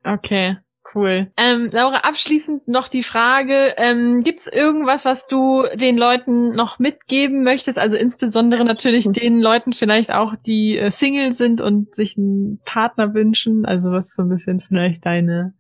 Okay. 0.04 0.58
Cool. 0.94 1.32
Ähm, 1.38 1.70
Laura, 1.72 2.00
abschließend 2.00 2.68
noch 2.68 2.90
die 2.90 3.04
Frage, 3.04 3.76
ähm, 3.78 4.22
gibt 4.24 4.40
es 4.40 4.48
irgendwas, 4.48 5.06
was 5.06 5.28
du 5.28 5.64
den 5.74 5.98
Leuten 5.98 6.54
noch 6.54 6.80
mitgeben 6.80 7.44
möchtest? 7.44 7.80
Also 7.80 7.96
insbesondere 7.96 8.66
natürlich 8.66 9.06
mhm. 9.06 9.14
den 9.14 9.40
Leuten 9.40 9.72
vielleicht 9.72 10.12
auch, 10.12 10.36
die 10.36 10.78
äh, 10.78 10.90
Single 10.90 11.32
sind 11.32 11.62
und 11.62 11.96
sich 11.96 12.18
einen 12.18 12.60
Partner 12.66 13.14
wünschen. 13.14 13.66
Also 13.66 13.92
was 13.92 14.08
ist 14.08 14.16
so 14.16 14.24
ein 14.24 14.30
bisschen 14.30 14.60
vielleicht 14.60 15.06
deine, 15.06 15.54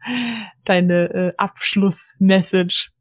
deine 0.65 1.13
äh, 1.13 1.33
Abschlussmessage? 1.37 2.91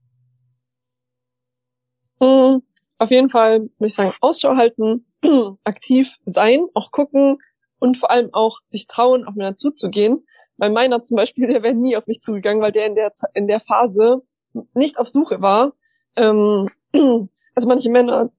Mhm. 2.20 2.62
Auf 2.98 3.10
jeden 3.10 3.30
Fall 3.30 3.60
würde 3.60 3.86
ich 3.86 3.94
sagen, 3.94 4.12
Ausschau 4.20 4.56
halten, 4.56 5.06
aktiv 5.64 6.16
sein, 6.24 6.60
auch 6.74 6.92
gucken 6.92 7.38
und 7.80 7.96
vor 7.96 8.10
allem 8.10 8.28
auch 8.32 8.60
sich 8.66 8.86
trauen, 8.86 9.24
auf 9.24 9.34
Männer 9.34 9.56
zuzugehen 9.56 10.22
bei 10.60 10.68
meiner 10.68 11.02
zum 11.02 11.16
Beispiel, 11.16 11.46
der 11.52 11.64
wäre 11.64 11.74
nie 11.74 11.96
auf 11.96 12.06
mich 12.06 12.20
zugegangen, 12.20 12.62
weil 12.62 12.70
der 12.70 12.86
in 12.86 12.94
der, 12.94 13.12
in 13.34 13.48
der 13.48 13.58
Phase 13.58 14.22
nicht 14.74 14.98
auf 14.98 15.08
Suche 15.08 15.42
war. 15.42 15.72
Ähm, 16.14 16.68
also 17.54 17.66
manche 17.66 17.90
Männer, 17.90 18.30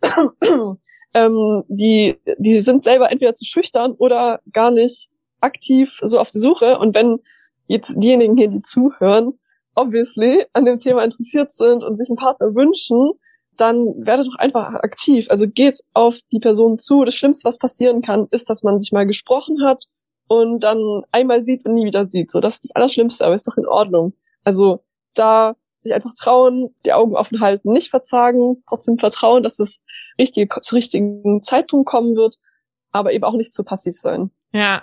ähm, 1.14 1.64
die, 1.68 2.16
die 2.38 2.60
sind 2.60 2.84
selber 2.84 3.10
entweder 3.10 3.34
zu 3.34 3.44
schüchtern 3.44 3.92
oder 3.92 4.40
gar 4.52 4.70
nicht 4.70 5.10
aktiv 5.40 5.98
so 6.00 6.18
auf 6.18 6.30
der 6.30 6.40
Suche. 6.40 6.78
Und 6.78 6.94
wenn 6.94 7.18
jetzt 7.66 7.94
diejenigen 7.96 8.36
hier, 8.36 8.48
die 8.48 8.60
zuhören, 8.60 9.38
obviously 9.74 10.44
an 10.52 10.64
dem 10.64 10.78
Thema 10.78 11.04
interessiert 11.04 11.52
sind 11.52 11.84
und 11.84 11.96
sich 11.96 12.08
einen 12.08 12.16
Partner 12.16 12.54
wünschen, 12.54 13.12
dann 13.56 14.06
werdet 14.06 14.26
doch 14.28 14.36
einfach 14.36 14.74
aktiv. 14.74 15.26
Also 15.30 15.46
geht 15.48 15.80
auf 15.92 16.18
die 16.32 16.38
Person 16.38 16.78
zu. 16.78 17.04
Das 17.04 17.14
Schlimmste, 17.14 17.48
was 17.48 17.58
passieren 17.58 18.02
kann, 18.02 18.28
ist, 18.30 18.48
dass 18.48 18.62
man 18.62 18.78
sich 18.78 18.92
mal 18.92 19.06
gesprochen 19.06 19.64
hat 19.64 19.84
und 20.28 20.64
dann 20.64 21.02
einmal 21.12 21.42
sieht 21.42 21.66
und 21.66 21.74
nie 21.74 21.84
wieder 21.84 22.04
sieht. 22.04 22.30
So, 22.30 22.40
das 22.40 22.54
ist 22.54 22.64
das 22.64 22.76
Allerschlimmste, 22.76 23.24
aber 23.24 23.34
ist 23.34 23.48
doch 23.48 23.56
in 23.56 23.66
Ordnung. 23.66 24.14
Also 24.44 24.84
da 25.14 25.56
sich 25.76 25.94
einfach 25.94 26.12
trauen, 26.14 26.74
die 26.84 26.92
Augen 26.92 27.14
offen 27.14 27.40
halten, 27.40 27.72
nicht 27.72 27.90
verzagen, 27.90 28.62
trotzdem 28.68 28.98
vertrauen, 28.98 29.42
dass 29.42 29.58
es 29.58 29.82
richtige, 30.18 30.60
zu 30.60 30.74
richtigen 30.74 31.42
Zeitpunkt 31.42 31.88
kommen 31.88 32.16
wird, 32.16 32.36
aber 32.90 33.12
eben 33.12 33.24
auch 33.24 33.34
nicht 33.34 33.52
zu 33.52 33.64
passiv 33.64 33.96
sein. 33.96 34.30
Ja, 34.52 34.82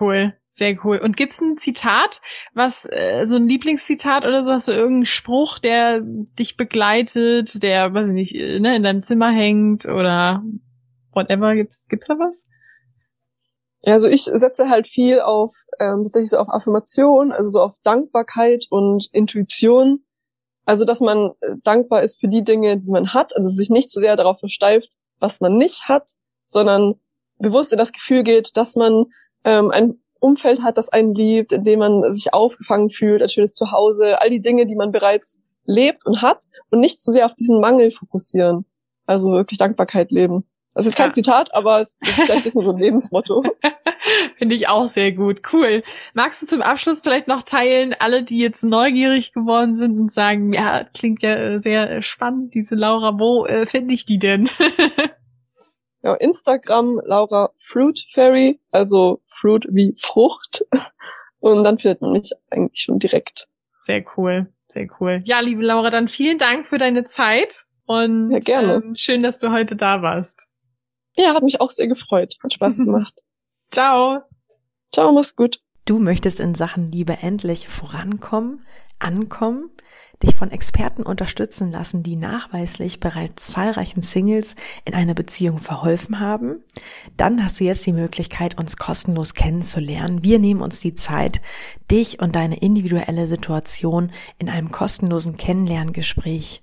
Cool. 0.00 0.34
Sehr 0.50 0.76
cool. 0.84 0.98
Und 0.98 1.16
gibt's 1.16 1.40
ein 1.40 1.56
Zitat, 1.56 2.20
was 2.52 2.88
äh, 2.90 3.24
so 3.24 3.36
ein 3.36 3.48
Lieblingszitat 3.48 4.24
oder 4.24 4.42
so, 4.42 4.52
hast 4.52 4.68
du 4.68 4.72
irgendeinen 4.72 5.06
Spruch, 5.06 5.58
der 5.58 6.00
dich 6.00 6.56
begleitet, 6.56 7.62
der, 7.62 7.92
weiß 7.92 8.08
ich 8.08 8.12
nicht, 8.12 8.34
äh, 8.34 8.60
ne, 8.60 8.76
in 8.76 8.84
deinem 8.84 9.02
Zimmer 9.02 9.32
hängt 9.32 9.86
oder 9.86 10.44
whatever, 11.12 11.54
gibt's 11.54 11.86
gibt's 11.88 12.06
da 12.06 12.14
was? 12.18 12.48
Ja, 13.86 13.92
also 13.92 14.08
ich 14.08 14.24
setze 14.24 14.70
halt 14.70 14.88
viel 14.88 15.20
auf 15.20 15.52
ähm, 15.78 16.04
tatsächlich 16.04 16.30
so 16.30 16.38
auf 16.38 16.48
Affirmation, 16.48 17.32
also 17.32 17.50
so 17.50 17.60
auf 17.60 17.76
Dankbarkeit 17.82 18.66
und 18.70 19.08
Intuition. 19.12 20.04
Also 20.64 20.86
dass 20.86 21.00
man 21.00 21.32
äh, 21.40 21.56
dankbar 21.62 22.02
ist 22.02 22.20
für 22.20 22.28
die 22.28 22.42
Dinge, 22.42 22.78
die 22.78 22.90
man 22.90 23.12
hat, 23.12 23.36
also 23.36 23.48
sich 23.50 23.68
nicht 23.68 23.90
so 23.90 24.00
sehr 24.00 24.16
darauf 24.16 24.40
versteift, 24.40 24.94
was 25.20 25.42
man 25.42 25.56
nicht 25.56 25.86
hat, 25.86 26.10
sondern 26.46 26.94
bewusst 27.38 27.72
in 27.72 27.78
das 27.78 27.92
Gefühl 27.92 28.22
geht, 28.22 28.56
dass 28.56 28.74
man 28.74 29.04
ähm, 29.44 29.70
ein 29.70 30.00
Umfeld 30.18 30.62
hat, 30.62 30.78
das 30.78 30.88
einen 30.88 31.14
liebt, 31.14 31.52
in 31.52 31.64
dem 31.64 31.80
man 31.80 32.10
sich 32.10 32.32
aufgefangen 32.32 32.88
fühlt, 32.88 33.20
ein 33.20 33.28
schönes 33.28 33.52
Zuhause, 33.52 34.22
all 34.22 34.30
die 34.30 34.40
Dinge, 34.40 34.64
die 34.64 34.76
man 34.76 34.92
bereits 34.92 35.40
lebt 35.66 36.06
und 36.06 36.22
hat 36.22 36.44
und 36.70 36.80
nicht 36.80 37.02
so 37.02 37.12
sehr 37.12 37.26
auf 37.26 37.34
diesen 37.34 37.60
Mangel 37.60 37.90
fokussieren. 37.90 38.64
Also 39.04 39.32
wirklich 39.32 39.58
Dankbarkeit 39.58 40.10
leben. 40.10 40.46
Das 40.74 40.86
ist 40.86 40.96
kein 40.96 41.08
ja. 41.08 41.12
Zitat, 41.12 41.54
aber 41.54 41.80
es 41.80 41.96
ist 42.00 42.10
vielleicht 42.10 42.30
ein 42.30 42.42
bisschen 42.42 42.62
so 42.62 42.72
ein 42.72 42.78
Lebensmotto. 42.78 43.42
Finde 44.36 44.54
ich 44.54 44.68
auch 44.68 44.88
sehr 44.88 45.12
gut. 45.12 45.42
Cool. 45.52 45.82
Magst 46.14 46.42
du 46.42 46.46
zum 46.46 46.62
Abschluss 46.62 47.02
vielleicht 47.02 47.28
noch 47.28 47.42
teilen, 47.42 47.94
alle, 47.98 48.24
die 48.24 48.38
jetzt 48.38 48.64
neugierig 48.64 49.32
geworden 49.32 49.74
sind 49.74 49.98
und 49.98 50.10
sagen, 50.10 50.52
ja, 50.52 50.84
klingt 50.92 51.22
ja 51.22 51.34
äh, 51.34 51.60
sehr 51.60 52.02
spannend, 52.02 52.54
diese 52.54 52.74
Laura, 52.74 53.18
wo 53.18 53.46
äh, 53.46 53.66
finde 53.66 53.94
ich 53.94 54.04
die 54.04 54.18
denn? 54.18 54.48
Ja, 56.04 56.12
Instagram 56.16 57.00
Laura 57.06 57.48
Fruit 57.56 57.98
Fairy, 58.12 58.60
also 58.70 59.22
Fruit 59.24 59.66
wie 59.70 59.94
Frucht. 59.96 60.66
Und 61.38 61.64
dann 61.64 61.78
findet 61.78 62.02
man 62.02 62.12
mich 62.12 62.30
eigentlich 62.50 62.82
schon 62.82 62.98
direkt. 62.98 63.48
Sehr 63.78 64.04
cool, 64.16 64.52
sehr 64.66 64.86
cool. 65.00 65.22
Ja, 65.24 65.40
liebe 65.40 65.62
Laura, 65.62 65.88
dann 65.88 66.08
vielen 66.08 66.36
Dank 66.36 66.66
für 66.66 66.76
deine 66.76 67.04
Zeit 67.04 67.64
und 67.86 68.30
ja, 68.30 68.38
gerne. 68.38 68.82
Ähm, 68.84 68.94
schön, 68.96 69.22
dass 69.22 69.38
du 69.38 69.50
heute 69.50 69.76
da 69.76 70.02
warst. 70.02 70.46
Ja, 71.16 71.34
hat 71.34 71.42
mich 71.42 71.60
auch 71.60 71.70
sehr 71.70 71.86
gefreut. 71.86 72.36
Hat 72.42 72.52
Spaß 72.52 72.78
gemacht. 72.84 73.14
Ciao. 73.70 74.20
Ciao, 74.92 75.12
mach's 75.12 75.36
gut. 75.36 75.60
Du 75.84 75.98
möchtest 75.98 76.40
in 76.40 76.54
Sachen 76.54 76.90
Liebe 76.90 77.18
endlich 77.18 77.68
vorankommen, 77.68 78.64
ankommen? 78.98 79.70
dich 80.22 80.34
von 80.34 80.50
Experten 80.50 81.02
unterstützen 81.02 81.70
lassen, 81.70 82.02
die 82.02 82.16
nachweislich 82.16 83.00
bereits 83.00 83.48
zahlreichen 83.48 84.02
Singles 84.02 84.54
in 84.84 84.94
einer 84.94 85.14
Beziehung 85.14 85.58
verholfen 85.58 86.20
haben, 86.20 86.62
dann 87.16 87.44
hast 87.44 87.60
du 87.60 87.64
jetzt 87.64 87.84
die 87.86 87.92
Möglichkeit, 87.92 88.58
uns 88.58 88.76
kostenlos 88.76 89.34
kennenzulernen. 89.34 90.24
Wir 90.24 90.38
nehmen 90.38 90.62
uns 90.62 90.80
die 90.80 90.94
Zeit, 90.94 91.40
dich 91.90 92.20
und 92.20 92.36
deine 92.36 92.58
individuelle 92.58 93.26
Situation 93.26 94.12
in 94.38 94.48
einem 94.48 94.70
kostenlosen 94.70 95.36
Kennenlerngespräch 95.36 96.62